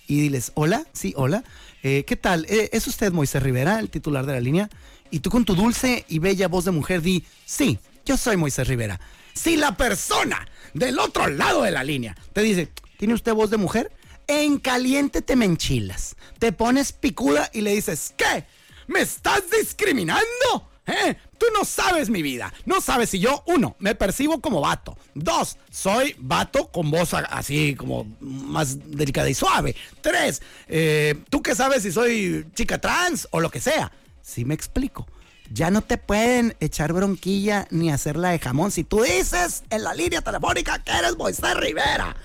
y 0.06 0.20
diles, 0.22 0.52
hola, 0.54 0.86
sí, 0.92 1.12
hola, 1.16 1.44
eh, 1.82 2.04
¿qué 2.06 2.16
tal? 2.16 2.46
Eh, 2.48 2.70
¿Es 2.72 2.86
usted 2.86 3.12
Moisés 3.12 3.42
Rivera, 3.42 3.78
el 3.78 3.90
titular 3.90 4.24
de 4.24 4.32
la 4.32 4.40
línea? 4.40 4.70
Y 5.10 5.20
tú 5.20 5.28
con 5.28 5.44
tu 5.44 5.54
dulce 5.54 6.06
y 6.08 6.18
bella 6.18 6.48
voz 6.48 6.64
de 6.64 6.70
mujer 6.70 7.02
di, 7.02 7.22
sí, 7.44 7.78
yo 8.06 8.16
soy 8.16 8.38
Moisés 8.38 8.66
Rivera. 8.66 8.98
Si 9.34 9.56
la 9.56 9.76
persona 9.76 10.48
del 10.72 10.98
otro 10.98 11.28
lado 11.28 11.62
de 11.62 11.70
la 11.70 11.84
línea 11.84 12.16
te 12.32 12.40
dice, 12.40 12.70
¿tiene 12.96 13.12
usted 13.12 13.34
voz 13.34 13.50
de 13.50 13.58
mujer? 13.58 13.92
En 14.26 14.58
caliente 14.58 15.20
te 15.20 15.36
me 15.36 15.44
enchilas, 15.44 16.16
te 16.38 16.52
pones 16.52 16.92
picuda 16.92 17.50
y 17.52 17.60
le 17.60 17.74
dices, 17.74 18.14
¿qué? 18.16 18.46
¿Me 18.86 19.00
estás 19.00 19.42
discriminando? 19.50 20.70
¿Eh? 20.86 21.16
Tú 21.38 21.46
no 21.52 21.64
sabes 21.64 22.10
mi 22.10 22.22
vida. 22.22 22.52
No 22.66 22.80
sabes 22.80 23.10
si 23.10 23.18
yo, 23.18 23.42
uno, 23.46 23.76
me 23.78 23.94
percibo 23.94 24.40
como 24.40 24.60
vato. 24.60 24.96
Dos, 25.14 25.56
soy 25.70 26.14
vato 26.18 26.70
con 26.70 26.90
voz 26.90 27.14
así 27.14 27.74
como 27.74 28.06
más 28.20 28.78
delicada 28.90 29.28
y 29.28 29.34
suave. 29.34 29.74
Tres, 30.00 30.42
eh, 30.68 31.14
tú 31.30 31.42
qué 31.42 31.54
sabes 31.54 31.82
si 31.82 31.92
soy 31.92 32.46
chica 32.54 32.80
trans 32.80 33.28
o 33.30 33.40
lo 33.40 33.50
que 33.50 33.60
sea. 33.60 33.92
Si 34.22 34.44
me 34.44 34.54
explico. 34.54 35.06
Ya 35.52 35.70
no 35.70 35.82
te 35.82 35.98
pueden 35.98 36.56
echar 36.60 36.92
bronquilla 36.92 37.66
ni 37.70 37.90
hacerla 37.90 38.30
de 38.30 38.38
jamón. 38.38 38.70
Si 38.70 38.82
tú 38.82 39.02
dices 39.02 39.62
en 39.70 39.84
la 39.84 39.94
línea 39.94 40.22
telefónica 40.22 40.82
que 40.82 40.92
eres 40.92 41.16
Moisés 41.16 41.54
Rivera, 41.56 42.16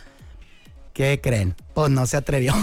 ¿qué 1.00 1.22
creen? 1.22 1.56
Pues 1.74 1.90
no 1.90 2.06
se 2.06 2.18
atrevió. 2.18 2.54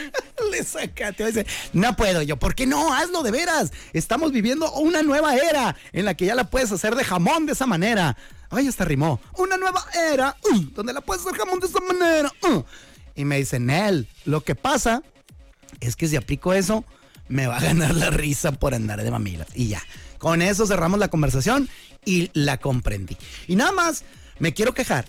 Le 0.50 0.64
sacateó 0.64 1.28
y 1.28 1.32
dice, 1.32 1.46
no 1.74 1.94
puedo 1.94 2.22
yo. 2.22 2.38
¿Por 2.38 2.54
qué 2.54 2.66
no? 2.66 2.94
Hazlo 2.94 3.22
de 3.22 3.30
veras. 3.30 3.70
Estamos 3.92 4.32
viviendo 4.32 4.72
una 4.72 5.02
nueva 5.02 5.36
era 5.36 5.76
en 5.92 6.06
la 6.06 6.14
que 6.14 6.24
ya 6.24 6.34
la 6.34 6.48
puedes 6.48 6.72
hacer 6.72 6.94
de 6.94 7.04
jamón 7.04 7.44
de 7.44 7.52
esa 7.52 7.66
manera. 7.66 8.16
Ay, 8.48 8.66
hasta 8.66 8.86
rimó. 8.86 9.20
Una 9.36 9.58
nueva 9.58 9.84
era 10.10 10.34
uh, 10.50 10.60
donde 10.72 10.94
la 10.94 11.02
puedes 11.02 11.22
hacer 11.22 11.38
jamón 11.38 11.60
de 11.60 11.66
esa 11.66 11.80
manera. 11.80 12.32
uh. 12.48 12.62
Y 13.14 13.26
me 13.26 13.36
dice, 13.36 13.60
Nel, 13.60 14.08
lo 14.24 14.40
que 14.40 14.54
pasa 14.54 15.02
es 15.80 15.94
que 15.94 16.08
si 16.08 16.16
aplico 16.16 16.54
eso, 16.54 16.86
me 17.28 17.46
va 17.46 17.58
a 17.58 17.60
ganar 17.60 17.94
la 17.94 18.08
risa 18.08 18.52
por 18.52 18.74
andar 18.74 19.02
de 19.02 19.10
mamilas. 19.10 19.48
Y 19.54 19.68
ya. 19.68 19.82
Con 20.16 20.40
eso 20.40 20.66
cerramos 20.66 20.98
la 20.98 21.08
conversación 21.08 21.68
y 22.06 22.30
la 22.32 22.56
comprendí. 22.56 23.18
Y 23.48 23.56
nada 23.56 23.72
más, 23.72 24.04
me 24.38 24.54
quiero 24.54 24.72
quejar 24.72 25.04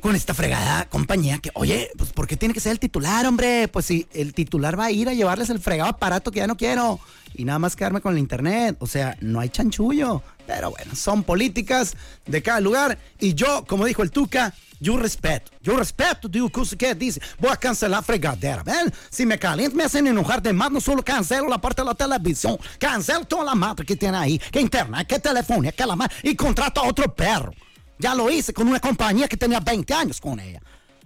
con 0.00 0.16
esta 0.16 0.34
fregada 0.34 0.88
compañía 0.88 1.38
que, 1.38 1.50
oye, 1.54 1.90
pues 1.96 2.12
¿por 2.12 2.26
qué 2.26 2.36
tiene 2.36 2.54
que 2.54 2.60
ser 2.60 2.72
el 2.72 2.78
titular, 2.78 3.26
hombre? 3.26 3.68
Pues 3.68 3.86
si 3.86 4.06
el 4.12 4.34
titular 4.34 4.78
va 4.78 4.86
a 4.86 4.90
ir 4.90 5.08
a 5.08 5.14
llevarles 5.14 5.50
el 5.50 5.60
fregado 5.60 5.90
aparato 5.90 6.30
que 6.30 6.40
ya 6.40 6.46
no 6.46 6.56
quiero 6.56 7.00
y 7.34 7.44
nada 7.44 7.58
más 7.58 7.76
quedarme 7.76 8.00
con 8.00 8.12
el 8.12 8.18
internet. 8.18 8.76
O 8.80 8.86
sea, 8.86 9.16
no 9.20 9.40
hay 9.40 9.48
chanchullo. 9.48 10.22
Pero 10.46 10.70
bueno, 10.70 10.96
son 10.96 11.22
políticas 11.22 11.94
de 12.26 12.42
cada 12.42 12.60
lugar 12.60 12.98
y 13.20 13.34
yo, 13.34 13.64
como 13.66 13.84
dijo 13.84 14.02
el 14.02 14.10
Tuca, 14.10 14.52
yo 14.80 14.96
respeto. 14.96 15.52
Yo 15.62 15.76
respeto, 15.76 16.26
digo, 16.26 16.50
que 16.76 16.94
dice, 16.94 17.20
voy 17.38 17.50
a 17.52 17.56
cancelar 17.56 18.02
fregadera, 18.02 18.62
¿ven? 18.62 18.92
Si 19.10 19.26
me 19.26 19.38
caliento, 19.38 19.76
me 19.76 19.84
hacen 19.84 20.06
enojar 20.06 20.42
de 20.42 20.52
más, 20.52 20.72
no 20.72 20.80
solo 20.80 21.04
cancelo 21.04 21.48
la 21.48 21.60
parte 21.60 21.82
de 21.82 21.86
la 21.86 21.94
televisión, 21.94 22.58
cancelo 22.78 23.26
toda 23.26 23.44
la 23.44 23.54
madre 23.54 23.84
que 23.84 23.94
tiene 23.94 24.16
ahí, 24.16 24.38
que 24.38 24.60
internet, 24.60 25.06
que 25.06 25.18
teléfono, 25.18 25.68
aquela 25.68 25.94
madre, 25.94 26.16
y 26.22 26.34
contrato 26.34 26.80
a 26.80 26.88
otro 26.88 27.14
perro. 27.14 27.52
Ya 28.00 28.14
lo 28.14 28.30
hice 28.30 28.52
con 28.52 28.66
una 28.66 28.80
compañía 28.80 29.28
que 29.28 29.36
tenía 29.36 29.60
20 29.60 29.94
años 29.94 30.20
con 30.20 30.40
ella. 30.40 30.60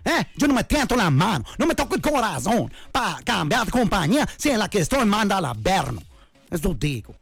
¿Eh? 0.04 0.24
Yo 0.36 0.46
no 0.46 0.54
me 0.54 0.64
tiento 0.64 0.96
la 0.96 1.10
mano, 1.10 1.44
no 1.58 1.66
me 1.66 1.74
toco 1.74 1.94
el 1.94 2.00
corazón 2.00 2.70
para 2.92 3.20
cambiar 3.22 3.64
de 3.66 3.72
compañía 3.72 4.28
si 4.36 4.50
en 4.50 4.58
la 4.58 4.68
que 4.68 4.78
estoy 4.78 5.04
manda 5.04 5.38
al 5.38 5.46
averno. 5.46 6.02
Eso 6.50 6.74
digo. 6.74 7.14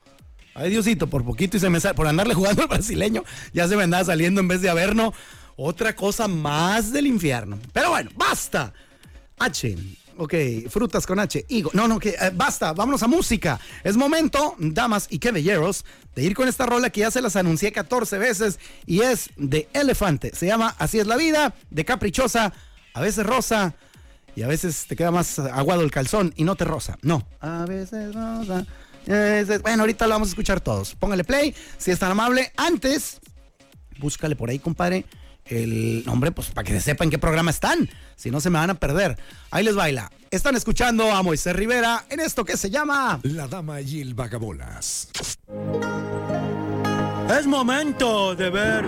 Ay, 0.54 0.70
Diosito, 0.70 1.06
por 1.06 1.24
poquito 1.24 1.56
y 1.56 1.60
se 1.60 1.70
me 1.70 1.80
sale, 1.80 1.94
por 1.94 2.06
andarle 2.06 2.34
jugando 2.34 2.62
al 2.62 2.68
brasileño, 2.68 3.24
ya 3.54 3.66
se 3.68 3.76
me 3.76 3.84
andaba 3.84 4.04
saliendo 4.04 4.40
en 4.40 4.48
vez 4.48 4.60
de 4.60 4.68
averno 4.68 5.14
otra 5.56 5.96
cosa 5.96 6.28
más 6.28 6.92
del 6.92 7.06
infierno. 7.06 7.58
Pero 7.72 7.90
bueno, 7.90 8.10
basta. 8.16 8.72
H. 9.38 9.76
Ok, 10.16 10.34
frutas 10.68 11.06
con 11.06 11.18
H. 11.18 11.44
Higo. 11.48 11.70
No, 11.72 11.88
no, 11.88 11.98
que 11.98 12.10
eh, 12.10 12.30
basta. 12.34 12.72
Vámonos 12.72 13.02
a 13.02 13.08
música. 13.08 13.58
Es 13.82 13.96
momento, 13.96 14.54
damas 14.58 15.06
y 15.10 15.18
caballeros, 15.18 15.84
de 16.14 16.22
ir 16.22 16.34
con 16.34 16.48
esta 16.48 16.66
rola 16.66 16.90
que 16.90 17.00
ya 17.00 17.10
se 17.10 17.22
las 17.22 17.36
anuncié 17.36 17.72
14 17.72 18.18
veces 18.18 18.58
y 18.86 19.00
es 19.00 19.30
de 19.36 19.68
Elefante. 19.72 20.34
Se 20.34 20.46
llama 20.46 20.74
Así 20.78 20.98
es 20.98 21.06
la 21.06 21.16
vida, 21.16 21.54
de 21.70 21.84
Caprichosa, 21.84 22.52
a 22.94 23.00
veces 23.00 23.24
rosa 23.24 23.74
y 24.34 24.42
a 24.42 24.48
veces 24.48 24.86
te 24.86 24.96
queda 24.96 25.10
más 25.10 25.38
aguado 25.38 25.82
el 25.82 25.90
calzón 25.90 26.32
y 26.36 26.44
no 26.44 26.56
te 26.56 26.64
rosa. 26.64 26.98
No, 27.02 27.26
a 27.40 27.64
veces 27.66 28.14
rosa. 28.14 28.66
Bueno, 29.62 29.82
ahorita 29.82 30.06
lo 30.06 30.14
vamos 30.14 30.28
a 30.28 30.30
escuchar 30.30 30.60
todos. 30.60 30.94
Póngale 30.94 31.24
play, 31.24 31.54
si 31.76 31.90
es 31.90 31.98
tan 31.98 32.12
amable. 32.12 32.52
Antes, 32.56 33.20
búscale 33.98 34.36
por 34.36 34.50
ahí, 34.50 34.58
compadre, 34.58 35.04
el 35.46 36.04
nombre, 36.04 36.32
pues 36.32 36.48
para 36.48 36.64
que 36.64 36.80
sepan 36.80 37.06
en 37.06 37.10
qué 37.10 37.18
programa 37.18 37.50
están. 37.50 37.88
Si 38.16 38.30
no, 38.30 38.40
se 38.40 38.50
me 38.50 38.58
van 38.58 38.70
a 38.70 38.74
perder. 38.74 39.18
Ahí 39.50 39.64
les 39.64 39.74
baila. 39.74 40.10
Están 40.30 40.56
escuchando 40.56 41.10
a 41.12 41.22
Moisés 41.22 41.54
Rivera 41.54 42.04
en 42.08 42.20
esto 42.20 42.44
que 42.44 42.56
se 42.56 42.70
llama. 42.70 43.20
La 43.22 43.48
dama 43.48 43.80
y 43.80 44.00
el 44.00 44.14
vagabolas. 44.14 45.08
Es 47.38 47.46
momento 47.46 48.34
de 48.34 48.50
ver 48.50 48.84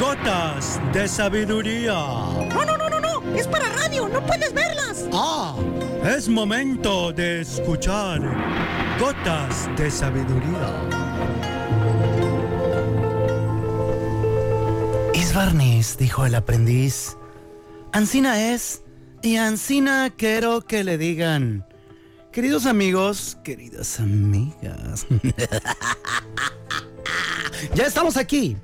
gotas 0.00 0.80
de 0.92 1.06
sabiduría. 1.08 1.94
No, 1.94 2.64
no, 2.64 2.76
no, 2.76 2.90
no, 2.90 3.00
no. 3.00 3.36
Es 3.36 3.46
para 3.46 3.68
radio. 3.70 4.08
No 4.08 4.24
puedes 4.24 4.52
verlas. 4.52 5.04
¡Ah! 5.12 5.56
Es 6.04 6.28
momento 6.28 7.12
de 7.12 7.40
escuchar 7.40 8.20
gotas 8.98 9.68
de 9.76 9.90
sabiduría. 9.90 11.03
Barniz, 15.34 15.96
dijo 15.98 16.24
el 16.24 16.36
aprendiz. 16.36 17.16
Ancina 17.92 18.52
es, 18.52 18.82
y 19.22 19.36
Ancina 19.36 20.10
quiero 20.16 20.62
que 20.62 20.84
le 20.84 20.96
digan. 20.96 21.66
Queridos 22.32 22.66
amigos, 22.66 23.36
queridas 23.42 23.98
amigas. 23.98 25.06
ya 27.74 27.84
estamos 27.84 28.16
aquí, 28.16 28.56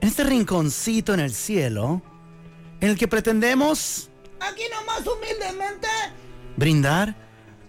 en 0.00 0.08
este 0.08 0.24
rinconcito 0.24 1.12
en 1.12 1.20
el 1.20 1.34
cielo, 1.34 2.00
en 2.80 2.90
el 2.90 2.96
que 2.96 3.08
pretendemos, 3.08 4.08
aquí 4.40 4.62
nomás 4.70 5.06
humildemente, 5.06 5.88
brindar 6.56 7.14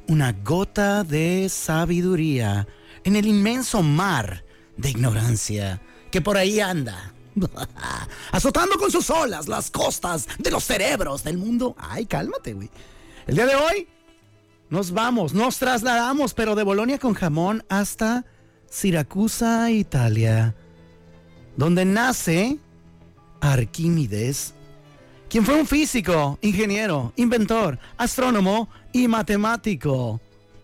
una 0.07 0.31
gota 0.31 1.03
de 1.03 1.49
sabiduría 1.49 2.67
en 3.03 3.17
el 3.17 3.25
inmenso 3.25 3.83
mar 3.83 4.45
de 4.77 4.91
ignorancia 4.91 5.81
que 6.09 6.21
por 6.21 6.38
ahí 6.38 6.62
anda. 6.62 7.12
Azotando 8.32 8.78
con 8.78 8.91
sus 8.91 9.10
olas 9.10 9.48
las 9.48 9.72
costas 9.72 10.28
de 10.38 10.52
los 10.52 10.63
cerebros 10.63 11.24
del 11.24 11.38
mundo. 11.38 11.76
Ay, 11.78 12.06
cálmate, 12.06 12.54
güey. 12.54 12.69
El 13.28 13.36
día 13.36 13.46
de 13.46 13.56
hoy 13.56 13.88
nos 14.69 14.91
vamos, 14.91 15.34
nos 15.34 15.58
trasladamos, 15.58 16.34
pero 16.34 16.56
de 16.56 16.63
Bolonia 16.63 17.00
con 17.00 17.13
jamón 17.13 17.63
hasta 17.69 18.26
Siracusa, 18.69 19.69
Italia, 19.69 20.56
donde 21.56 21.86
nace 21.86 22.58
Arquímedes, 23.39 24.54
quien 25.30 25.46
fue 25.46 25.60
un 25.60 25.67
físico, 25.67 26.39
ingeniero, 26.41 27.13
inventor, 27.17 27.78
astrónomo 27.98 28.69
y 28.91 29.08
matemático, 29.08 30.22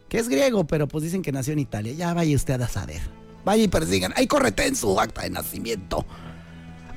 que 0.08 0.18
es 0.18 0.28
griego, 0.30 0.66
pero 0.66 0.88
pues 0.88 1.04
dicen 1.04 1.22
que 1.22 1.32
nació 1.32 1.54
en 1.54 1.60
Italia. 1.60 1.94
Ya 1.94 2.14
vaya 2.14 2.36
usted 2.36 2.60
a 2.62 2.68
saber. 2.68 3.02
Vaya 3.46 3.64
y 3.64 3.68
persigan. 3.68 4.14
Ahí 4.16 4.28
correte 4.28 4.66
en 4.66 4.76
su 4.76 5.00
acta 5.00 5.22
de 5.22 5.30
nacimiento. 5.30 6.06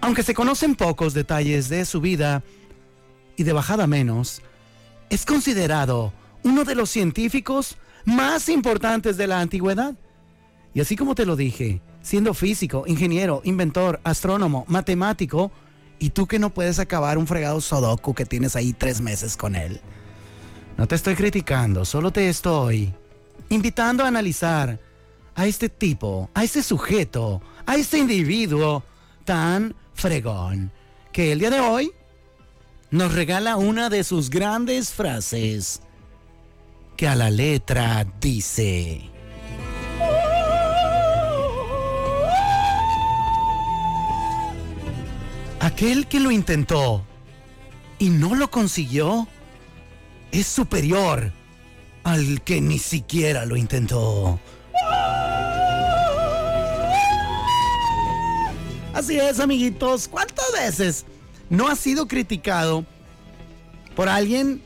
Aunque 0.03 0.25
se 0.25 0.35
conocen 0.35 0.75
pocos 0.75 1.15
detalles 1.15 1.69
de 1.69 1.85
su 1.85 2.01
vida 2.01 2.43
y 3.37 3.45
de 3.45 3.53
bajada 3.53 3.87
menos, 3.87 4.43
es 5.11 5.25
considerado 5.25 6.13
uno 6.43 6.65
de 6.65 6.75
los 6.75 6.91
científicos 6.91 7.77
más 8.05 8.49
importantes 8.49 9.17
de 9.17 9.29
la 9.29 9.41
antigüedad. 9.41 9.95
Y 10.75 10.81
así 10.81 10.97
como 10.97 11.15
te 11.15 11.25
lo 11.25 11.37
dije, 11.37 11.81
siendo 12.03 12.35
físico, 12.35 12.83
ingeniero, 12.89 13.43
inventor, 13.45 14.01
astrónomo, 14.03 14.65
matemático, 14.67 15.53
y 16.01 16.11
tú 16.11 16.27
que 16.27 16.41
no 16.41 16.51
puedes 16.51 16.81
acabar 16.81 17.17
un 17.17 17.29
fregado 17.29 17.61
sudoku 17.61 18.13
que 18.13 18.27
tienes 18.27 18.57
ahí 18.57 18.73
tres 18.73 19.01
meses 19.01 19.37
con 19.37 19.55
él. 19.55 19.81
No 20.77 20.89
te 20.89 20.97
estoy 20.97 21.15
criticando, 21.15 21.85
solo 21.85 22.11
te 22.11 22.29
estoy 22.29 22.93
invitando 23.51 24.03
a 24.03 24.09
analizar 24.09 24.81
a 25.37 25.47
este 25.47 25.69
tipo, 25.69 26.29
a 26.35 26.43
este 26.43 26.61
sujeto, 26.65 27.41
a 27.67 27.77
este 27.77 27.99
individuo 27.99 28.83
tan 29.25 29.77
fregón, 30.03 30.73
que 31.13 31.31
el 31.31 31.39
día 31.39 31.51
de 31.51 31.61
hoy 31.61 31.93
nos 32.91 33.15
regala 33.15 33.57
una 33.57 33.89
de 33.89 34.03
sus 34.03 34.31
grandes 34.31 34.91
frases, 34.91 35.81
que 36.97 37.07
a 37.07 37.15
la 37.15 37.31
letra 37.31 38.05
dice... 38.21 39.09
Aquel 45.61 46.09
que 46.09 46.19
lo 46.19 46.33
intentó 46.33 47.05
y 48.01 48.11
no 48.11 48.35
lo 48.35 48.51
consiguió 48.51 49.29
es 50.33 50.49
superior 50.49 51.33
al 52.03 52.43
que 52.43 52.61
ni 52.61 52.81
siquiera 52.81 53.47
lo 53.47 53.57
intentó. 53.57 54.41
Así 58.95 59.19
es, 59.19 59.41
amiguitos. 59.41 60.09
¿Cuántas 60.09 60.53
veces 60.53 61.05
no 61.49 61.69
has 61.69 61.79
sido 61.79 62.07
criticado 62.07 62.85
por 63.97 64.09
alguien 64.09 64.61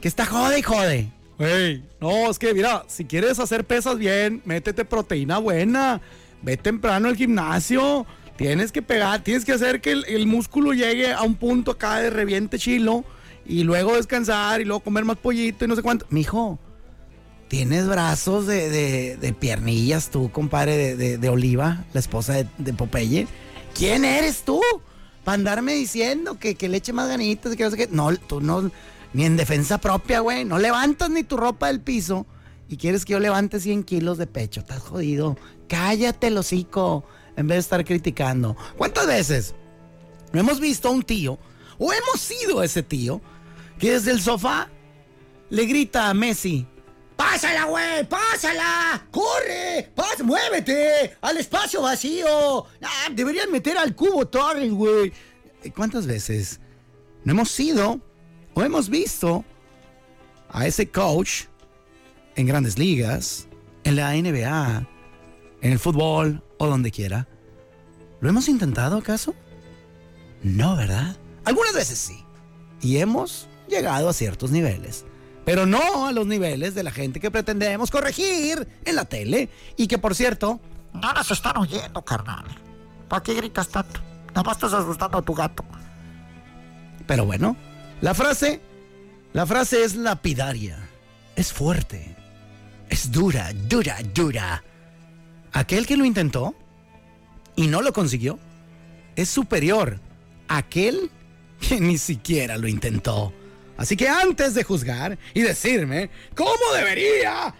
que 0.00 0.08
está 0.08 0.24
jode 0.26 0.58
y 0.58 0.62
jode? 0.62 1.08
No, 2.00 2.30
es 2.30 2.38
que 2.38 2.54
mira, 2.54 2.84
si 2.86 3.04
quieres 3.04 3.38
hacer 3.38 3.64
pesas 3.64 3.98
bien, 3.98 4.40
métete 4.44 4.84
proteína 4.84 5.38
buena. 5.38 6.00
Ve 6.42 6.56
temprano 6.56 7.08
al 7.08 7.16
gimnasio. 7.16 8.06
Tienes 8.36 8.70
que 8.70 8.82
pegar, 8.82 9.22
tienes 9.24 9.44
que 9.44 9.52
hacer 9.52 9.80
que 9.80 9.92
el, 9.92 10.26
músculo 10.26 10.72
llegue 10.72 11.12
a 11.12 11.22
un 11.22 11.34
punto 11.34 11.72
acá 11.72 11.98
de 11.98 12.10
reviente 12.10 12.58
chilo. 12.58 13.04
Y 13.48 13.62
luego 13.64 13.96
descansar 13.96 14.60
y 14.60 14.64
luego 14.64 14.80
comer 14.80 15.04
más 15.04 15.16
pollito 15.18 15.64
y 15.64 15.68
no 15.68 15.76
sé 15.76 15.82
cuánto. 15.82 16.04
Mijo, 16.10 16.58
tienes 17.48 17.86
brazos 17.86 18.46
de, 18.46 18.68
de- 18.70 19.16
de 19.16 19.32
piernillas 19.32 20.10
tú, 20.10 20.30
compadre, 20.32 20.96
de, 20.96 21.16
de- 21.18 21.28
Oliva, 21.28 21.84
la 21.92 22.00
esposa 22.00 22.34
de 22.58 22.72
Popeye. 22.72 23.26
¿Quién 23.76 24.04
eres 24.04 24.42
tú? 24.42 24.60
Para 25.24 25.34
andarme 25.34 25.74
diciendo 25.74 26.38
que, 26.38 26.54
que 26.54 26.68
le 26.68 26.78
eche 26.78 26.92
más 26.92 27.08
ganitas, 27.08 27.56
que 27.56 27.64
no 27.64 27.70
sé 27.70 27.76
qué. 27.76 27.88
No, 27.90 28.16
tú 28.16 28.40
no, 28.40 28.70
ni 29.12 29.24
en 29.24 29.36
defensa 29.36 29.78
propia, 29.78 30.20
güey. 30.20 30.44
No 30.44 30.58
levantas 30.58 31.10
ni 31.10 31.24
tu 31.24 31.36
ropa 31.36 31.66
del 31.66 31.80
piso 31.80 32.26
y 32.68 32.76
quieres 32.76 33.04
que 33.04 33.12
yo 33.12 33.20
levante 33.20 33.60
100 33.60 33.84
kilos 33.84 34.18
de 34.18 34.26
pecho. 34.26 34.60
Estás 34.60 34.80
jodido. 34.80 35.36
Cállate 35.68 36.28
el 36.28 36.38
hocico 36.38 37.04
en 37.36 37.48
vez 37.48 37.56
de 37.56 37.60
estar 37.60 37.84
criticando. 37.84 38.56
¿Cuántas 38.76 39.06
veces 39.06 39.54
hemos 40.32 40.60
visto 40.60 40.88
a 40.88 40.92
un 40.92 41.02
tío, 41.02 41.38
o 41.78 41.92
hemos 41.92 42.20
sido 42.20 42.62
ese 42.62 42.82
tío, 42.82 43.20
que 43.78 43.92
desde 43.92 44.10
el 44.10 44.20
sofá 44.22 44.70
le 45.50 45.66
grita 45.66 46.08
a 46.08 46.14
Messi, 46.14 46.66
¡Pásala, 47.16 47.64
güey! 47.64 48.06
¡Pásala! 48.06 49.06
¡Corre! 49.10 49.90
¡Pás, 49.94 50.22
¡Muévete! 50.22 51.16
¡Al 51.22 51.38
espacio 51.38 51.82
vacío! 51.82 52.66
Ah, 52.82 53.08
deberían 53.10 53.50
meter 53.50 53.78
al 53.78 53.94
cubo 53.94 54.26
Torres, 54.26 54.70
güey. 54.70 55.12
¿Cuántas 55.74 56.06
veces 56.06 56.60
no 57.24 57.32
hemos 57.32 57.50
sido 57.50 58.00
o 58.54 58.62
hemos 58.62 58.88
visto 58.88 59.44
a 60.48 60.66
ese 60.66 60.90
coach 60.90 61.44
en 62.36 62.46
grandes 62.46 62.78
ligas, 62.78 63.48
en 63.84 63.96
la 63.96 64.12
NBA, 64.12 64.86
en 65.62 65.72
el 65.72 65.78
fútbol 65.78 66.44
o 66.58 66.66
donde 66.66 66.90
quiera? 66.90 67.26
¿Lo 68.20 68.28
hemos 68.28 68.48
intentado 68.48 68.98
acaso? 68.98 69.34
No, 70.42 70.76
¿verdad? 70.76 71.16
Algunas 71.44 71.74
veces 71.74 71.98
sí. 71.98 72.24
Y 72.82 72.98
hemos 72.98 73.48
llegado 73.68 74.08
a 74.08 74.12
ciertos 74.12 74.50
niveles. 74.50 75.04
Pero 75.46 75.64
no 75.64 76.08
a 76.08 76.12
los 76.12 76.26
niveles 76.26 76.74
de 76.74 76.82
la 76.82 76.90
gente 76.90 77.20
que 77.20 77.30
pretendemos 77.30 77.92
corregir 77.92 78.66
en 78.84 78.96
la 78.96 79.04
tele. 79.04 79.48
Y 79.76 79.86
que 79.86 79.96
por 79.96 80.16
cierto... 80.16 80.60
No 80.92 81.12
nos 81.12 81.30
están 81.30 81.56
oyendo, 81.56 82.04
carnal. 82.04 82.44
¿Para 83.08 83.22
qué 83.22 83.34
gritas 83.34 83.68
tanto? 83.68 84.00
Nada 84.30 84.42
más 84.42 84.56
estás 84.56 84.72
asustando 84.72 85.18
a 85.18 85.22
tu 85.22 85.34
gato. 85.34 85.64
Pero 87.06 87.24
bueno, 87.24 87.56
la 88.00 88.12
frase... 88.12 88.60
La 89.32 89.46
frase 89.46 89.84
es 89.84 89.94
lapidaria. 89.94 90.88
Es 91.36 91.52
fuerte. 91.52 92.16
Es 92.88 93.12
dura, 93.12 93.52
dura, 93.52 93.98
dura. 94.12 94.64
Aquel 95.52 95.86
que 95.86 95.96
lo 95.96 96.04
intentó 96.04 96.56
y 97.54 97.68
no 97.68 97.82
lo 97.82 97.92
consiguió 97.92 98.40
es 99.14 99.28
superior 99.28 100.00
a 100.48 100.56
aquel 100.56 101.08
que 101.60 101.80
ni 101.80 101.98
siquiera 101.98 102.58
lo 102.58 102.66
intentó. 102.66 103.32
Así 103.76 103.96
que 103.96 104.08
antes 104.08 104.54
de 104.54 104.64
juzgar 104.64 105.18
y 105.34 105.42
decirme 105.42 106.10
cómo 106.34 106.72
debería 106.74 107.54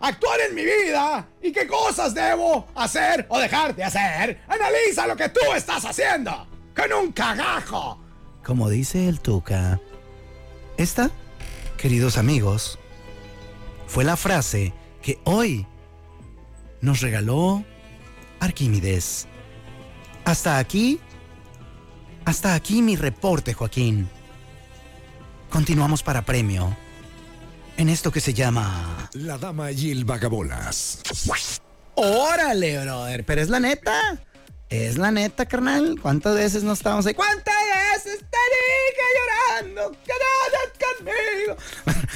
actuar 0.00 0.40
en 0.48 0.54
mi 0.54 0.64
vida 0.64 1.28
y 1.42 1.52
qué 1.52 1.66
cosas 1.66 2.14
debo 2.14 2.66
hacer 2.74 3.26
o 3.28 3.38
dejar 3.38 3.74
de 3.74 3.84
hacer, 3.84 4.40
analiza 4.48 5.06
lo 5.06 5.16
que 5.16 5.28
tú 5.28 5.40
estás 5.54 5.84
haciendo 5.84 6.46
con 6.74 6.92
un 6.92 7.12
cagajo. 7.12 8.00
Como 8.44 8.70
dice 8.70 9.08
el 9.08 9.20
Tuca, 9.20 9.80
esta, 10.76 11.10
queridos 11.76 12.16
amigos, 12.16 12.78
fue 13.86 14.04
la 14.04 14.16
frase 14.16 14.72
que 15.02 15.18
hoy 15.24 15.66
nos 16.80 17.00
regaló 17.00 17.64
Arquímedes. 18.40 19.26
Hasta 20.24 20.58
aquí, 20.58 21.00
hasta 22.24 22.54
aquí 22.54 22.82
mi 22.82 22.96
reporte, 22.96 23.54
Joaquín. 23.54 24.08
Continuamos 25.50 26.02
para 26.02 26.22
premio 26.22 26.76
en 27.78 27.88
esto 27.88 28.10
que 28.10 28.20
se 28.20 28.34
llama... 28.34 29.08
La 29.14 29.38
Dama 29.38 29.72
y 29.72 29.90
el 29.90 30.04
Vagabolas. 30.04 31.00
Órale, 31.94 32.82
brother, 32.82 33.24
pero 33.24 33.40
es 33.40 33.48
la 33.48 33.60
neta. 33.60 34.20
Es 34.68 34.98
la 34.98 35.10
neta, 35.10 35.46
carnal. 35.46 35.98
¿Cuántas 36.02 36.34
veces 36.34 36.62
no 36.64 36.72
estábamos 36.72 37.06
ahí? 37.06 37.14
¿Cuántas 37.14 37.54
veces 37.94 38.18
te 38.18 38.36
dije 38.54 39.02
llorando 39.16 39.92
que 40.04 40.12
no 40.12 41.06
conmigo? 41.06 41.56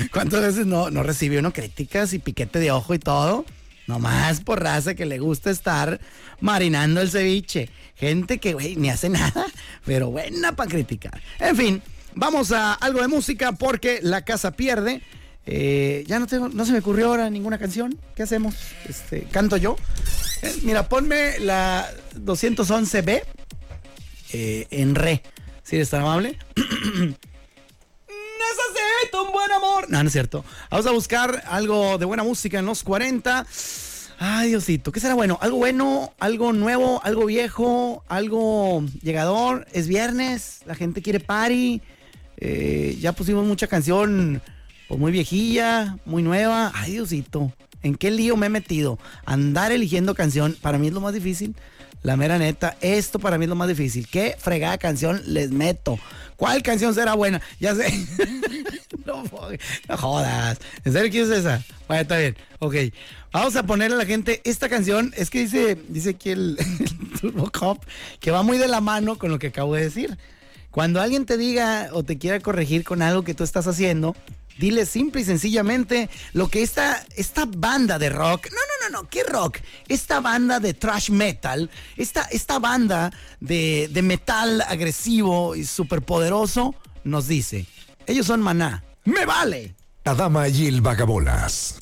¿Cuántas 0.12 0.40
veces 0.42 0.66
no, 0.66 0.90
no 0.90 1.03
recibió 1.03 1.40
uno 1.40 1.53
críticas 1.53 2.12
y 2.12 2.18
piquete 2.18 2.59
de 2.59 2.71
ojo 2.71 2.92
y 2.92 2.99
todo? 2.99 3.47
Nomás 3.87 4.40
por 4.40 4.62
raza 4.62 4.95
que 4.95 5.07
le 5.07 5.18
gusta 5.18 5.51
estar 5.51 6.01
marinando 6.40 7.01
el 7.01 7.11
ceviche. 7.11 7.71
Gente 7.95 8.38
que, 8.38 8.53
güey, 8.53 8.77
ni 8.77 8.90
hace 8.90 9.09
nada, 9.09 9.47
pero 9.85 10.11
buena 10.11 10.55
para 10.55 10.71
criticar. 10.71 11.21
En 11.38 11.57
fin, 11.57 11.83
vamos 12.14 12.53
a 12.53 12.75
algo 12.75 13.01
de 13.01 13.09
música 13.09 13.53
porque 13.53 14.01
la 14.03 14.22
casa 14.22 14.53
pierde. 14.53 15.03
Eh, 15.44 16.05
ya 16.07 16.18
no 16.20 16.27
tengo, 16.27 16.48
no 16.48 16.64
se 16.64 16.72
me 16.72 16.79
ocurrió 16.79 17.09
ahora 17.09 17.29
ninguna 17.31 17.59
canción. 17.59 17.98
¿Qué 18.14 18.22
hacemos? 18.22 18.55
Este, 18.88 19.22
canto 19.25 19.57
yo. 19.57 19.77
Eh, 20.42 20.55
mira, 20.62 20.88
ponme 20.88 21.38
la 21.40 21.88
211B 22.14 23.22
eh, 24.33 24.66
en 24.70 24.94
re. 24.94 25.22
Si 25.62 25.77
eres 25.77 25.90
tan 25.90 26.03
amable. 26.03 26.38
Necesito 26.57 27.16
un 29.25 29.33
buen 29.33 29.51
amor. 29.53 29.90
No, 29.90 30.03
no 30.03 30.07
es 30.07 30.12
cierto. 30.12 30.44
Vamos 30.70 30.87
a 30.87 30.90
buscar 30.92 31.42
algo 31.46 31.98
de 31.98 32.05
buena 32.05 32.22
música 32.22 32.59
en 32.59 32.66
los 32.66 32.83
40. 32.83 33.46
Ay, 34.18 34.51
Diosito, 34.51 34.92
¿qué 34.92 35.01
será 35.01 35.14
bueno? 35.14 35.38
¿Algo 35.40 35.57
bueno? 35.57 36.14
¿Algo 36.20 36.53
nuevo? 36.53 37.01
¿Algo 37.03 37.27
viejo? 37.27 38.05
¿Algo 38.09 38.85
llegador? 39.03 39.66
¿Es 39.72 39.88
viernes? 39.88 40.61
¿La 40.64 40.77
gente 40.77 41.03
quiere 41.03 41.18
party? 41.18 41.83
Eh, 42.45 42.99
ya 43.01 43.13
pusimos 43.13 43.47
mucha 43.47 43.69
canción 43.69 44.43
pues 44.89 44.99
muy 44.99 45.13
viejilla, 45.13 45.97
muy 46.05 46.25
nueva. 46.25 46.73
Ay, 46.75 46.93
Diosito, 46.93 47.53
¿en 47.85 47.95
qué 47.95 48.11
lío 48.11 48.37
me 48.37 48.47
he 48.47 48.51
metido? 48.51 48.99
Andar 49.25 49.71
eligiendo 49.71 50.17
canción, 50.17 50.57
para 50.61 50.77
mí 50.77 50.89
es 50.89 50.93
lo 50.93 51.01
más 51.01 51.15
difícil. 51.15 51.55
La 52.03 52.17
mera 52.17 52.39
neta, 52.39 52.77
esto 52.81 53.21
para 53.21 53.39
mí 53.39 53.45
es 53.45 53.49
lo 53.49 53.55
más 53.55 53.69
difícil. 53.69 54.09
¿Qué 54.09 54.35
fregada 54.37 54.77
canción 54.77 55.23
les 55.25 55.53
meto? 55.53 56.01
¿Cuál 56.35 56.65
canción 56.65 56.93
será 56.95 57.15
buena? 57.15 57.41
Ya 57.61 57.77
sé. 57.77 57.95
no, 59.07 59.23
jodas. 59.97 60.59
¿En 60.85 60.93
serio 60.93 61.13
quieres 61.13 61.31
esa? 61.31 61.63
Bueno, 61.87 62.03
está 62.03 62.19
bien. 62.19 62.37
Ok. 62.59 62.75
Vamos 63.31 63.55
a 63.55 63.63
ponerle 63.63 63.95
a 63.95 63.99
la 64.01 64.07
gente 64.07 64.41
esta 64.43 64.69
canción. 64.69 65.15
Es 65.17 65.31
que 65.31 65.39
dice, 65.39 65.79
dice 65.89 66.11
aquí 66.11 66.31
el 66.31 66.59
Turbo 67.21 67.53
Cop 67.53 67.85
que 68.19 68.33
va 68.33 68.43
muy 68.43 68.59
de 68.59 68.67
la 68.67 68.81
mano 68.81 69.17
con 69.17 69.31
lo 69.31 69.39
que 69.39 69.47
acabo 69.47 69.77
de 69.77 69.85
decir. 69.85 70.19
Cuando 70.73 71.03
alguien 71.03 71.27
te 71.27 71.37
diga 71.37 71.91
o 71.93 72.03
te 72.03 72.17
quiera 72.17 72.41
corregir 72.41 72.83
con 72.83 73.03
algo 73.03 73.23
que 73.23 73.35
tú 73.35 73.45
estás 73.45 73.67
haciendo, 73.67 74.17
dile 74.59 74.87
simple 74.87 75.21
y 75.21 75.25
sencillamente 75.25 76.09
lo 76.33 76.49
que 76.49 76.63
esta, 76.63 77.05
esta 77.15 77.45
banda 77.47 77.99
de 77.99 78.09
rock, 78.09 78.49
no, 78.51 78.57
no, 78.57 78.89
no, 78.89 79.03
no, 79.03 79.09
¿qué 79.11 79.23
rock? 79.23 79.59
Esta 79.87 80.21
banda 80.21 80.61
de 80.61 80.73
trash 80.73 81.11
metal, 81.11 81.71
esta, 81.99 82.23
esta 82.23 82.59
banda 82.59 83.13
de, 83.39 83.91
de 83.93 84.01
metal 84.01 84.63
agresivo 84.63 85.55
y 85.55 85.67
superpoderoso 85.67 86.75
nos 87.05 87.29
dice, 87.29 87.67
ellos 88.07 88.27
son 88.27 88.41
maná, 88.41 88.83
me 89.05 89.27
vale. 89.27 89.75
La 90.05 90.15
Dama 90.15 90.49
y 90.49 90.69
el 90.69 90.81
Vagabolas. 90.81 91.77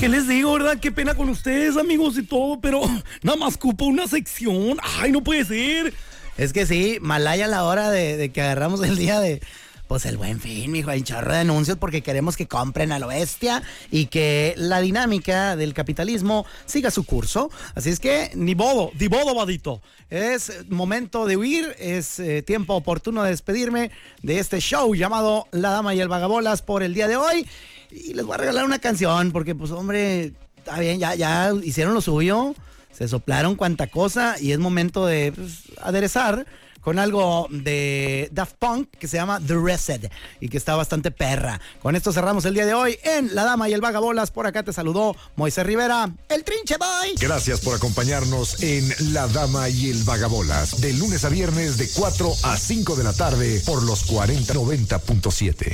¿Qué 0.00 0.08
les 0.08 0.26
digo, 0.26 0.54
verdad? 0.54 0.78
Qué 0.80 0.90
pena 0.90 1.14
con 1.14 1.28
ustedes, 1.28 1.76
amigos 1.76 2.16
y 2.16 2.22
todo, 2.22 2.58
pero 2.58 2.80
nada 3.22 3.36
más 3.36 3.58
cupo 3.58 3.84
una 3.84 4.06
sección. 4.06 4.78
Ay, 4.98 5.12
no 5.12 5.22
puede 5.22 5.44
ser. 5.44 5.92
Es 6.38 6.54
que 6.54 6.64
sí, 6.64 6.96
Malaya 7.02 7.46
la 7.46 7.64
hora 7.64 7.90
de, 7.90 8.16
de 8.16 8.32
que 8.32 8.40
agarramos 8.40 8.82
el 8.82 8.96
día 8.96 9.20
de. 9.20 9.42
Pues 9.88 10.06
el 10.06 10.16
buen 10.16 10.40
fin, 10.40 10.70
mijo, 10.70 10.88
hay 10.88 11.02
chorro 11.02 11.32
de 11.32 11.40
anuncios 11.40 11.76
porque 11.76 12.00
queremos 12.00 12.36
que 12.36 12.46
compren 12.46 12.92
a 12.92 12.98
lo 13.00 13.08
bestia 13.08 13.60
y 13.90 14.06
que 14.06 14.54
la 14.56 14.80
dinámica 14.80 15.56
del 15.56 15.74
capitalismo 15.74 16.46
siga 16.64 16.90
su 16.92 17.04
curso. 17.04 17.50
Así 17.74 17.90
es 17.90 18.00
que, 18.00 18.30
Ni 18.34 18.54
bodo, 18.54 18.92
ni 18.98 19.08
bodo, 19.08 19.34
vadito. 19.34 19.82
es 20.08 20.64
momento 20.70 21.26
de 21.26 21.36
huir, 21.36 21.74
es 21.78 22.20
eh, 22.20 22.40
tiempo 22.42 22.74
oportuno 22.74 23.24
de 23.24 23.30
despedirme 23.30 23.90
de 24.22 24.38
este 24.38 24.60
show 24.60 24.94
llamado 24.94 25.46
La 25.50 25.70
Dama 25.70 25.92
y 25.94 26.00
el 26.00 26.08
Vagabolas 26.08 26.62
por 26.62 26.84
el 26.84 26.94
día 26.94 27.06
de 27.08 27.16
hoy. 27.16 27.46
Y 27.90 28.14
les 28.14 28.24
voy 28.24 28.34
a 28.34 28.38
regalar 28.38 28.64
una 28.64 28.78
canción 28.78 29.32
porque, 29.32 29.54
pues, 29.54 29.70
hombre, 29.70 30.32
está 30.56 30.78
bien, 30.78 30.98
ya, 30.98 31.14
ya 31.14 31.52
hicieron 31.62 31.94
lo 31.94 32.00
suyo, 32.00 32.54
se 32.92 33.08
soplaron 33.08 33.56
cuanta 33.56 33.86
cosa 33.88 34.36
y 34.40 34.52
es 34.52 34.58
momento 34.58 35.06
de 35.06 35.32
pues, 35.32 35.64
aderezar 35.82 36.46
con 36.80 36.98
algo 36.98 37.46
de 37.50 38.28
Daft 38.32 38.54
Punk 38.58 38.90
que 38.98 39.06
se 39.06 39.16
llama 39.16 39.40
The 39.46 39.54
Reset 39.54 40.10
y 40.40 40.48
que 40.48 40.56
está 40.56 40.74
bastante 40.76 41.10
perra. 41.10 41.60
Con 41.82 41.94
esto 41.96 42.12
cerramos 42.12 42.44
el 42.44 42.54
día 42.54 42.66
de 42.66 42.74
hoy 42.74 42.98
en 43.02 43.34
La 43.34 43.44
Dama 43.44 43.68
y 43.68 43.72
el 43.72 43.80
Vagabolas. 43.80 44.30
Por 44.30 44.46
acá 44.46 44.62
te 44.62 44.72
saludó 44.72 45.14
Moisés 45.36 45.66
Rivera, 45.66 46.10
el 46.28 46.44
Trinche 46.44 46.76
Boy. 46.78 47.14
Gracias 47.18 47.60
por 47.60 47.74
acompañarnos 47.76 48.62
en 48.62 49.12
La 49.12 49.28
Dama 49.28 49.68
y 49.68 49.90
el 49.90 50.02
Vagabolas. 50.04 50.80
De 50.80 50.92
lunes 50.94 51.24
a 51.24 51.28
viernes 51.28 51.76
de 51.76 51.88
4 51.94 52.32
a 52.44 52.56
5 52.56 52.96
de 52.96 53.04
la 53.04 53.12
tarde 53.12 53.62
por 53.66 53.82
los 53.82 54.06
4090.7. 54.10 55.66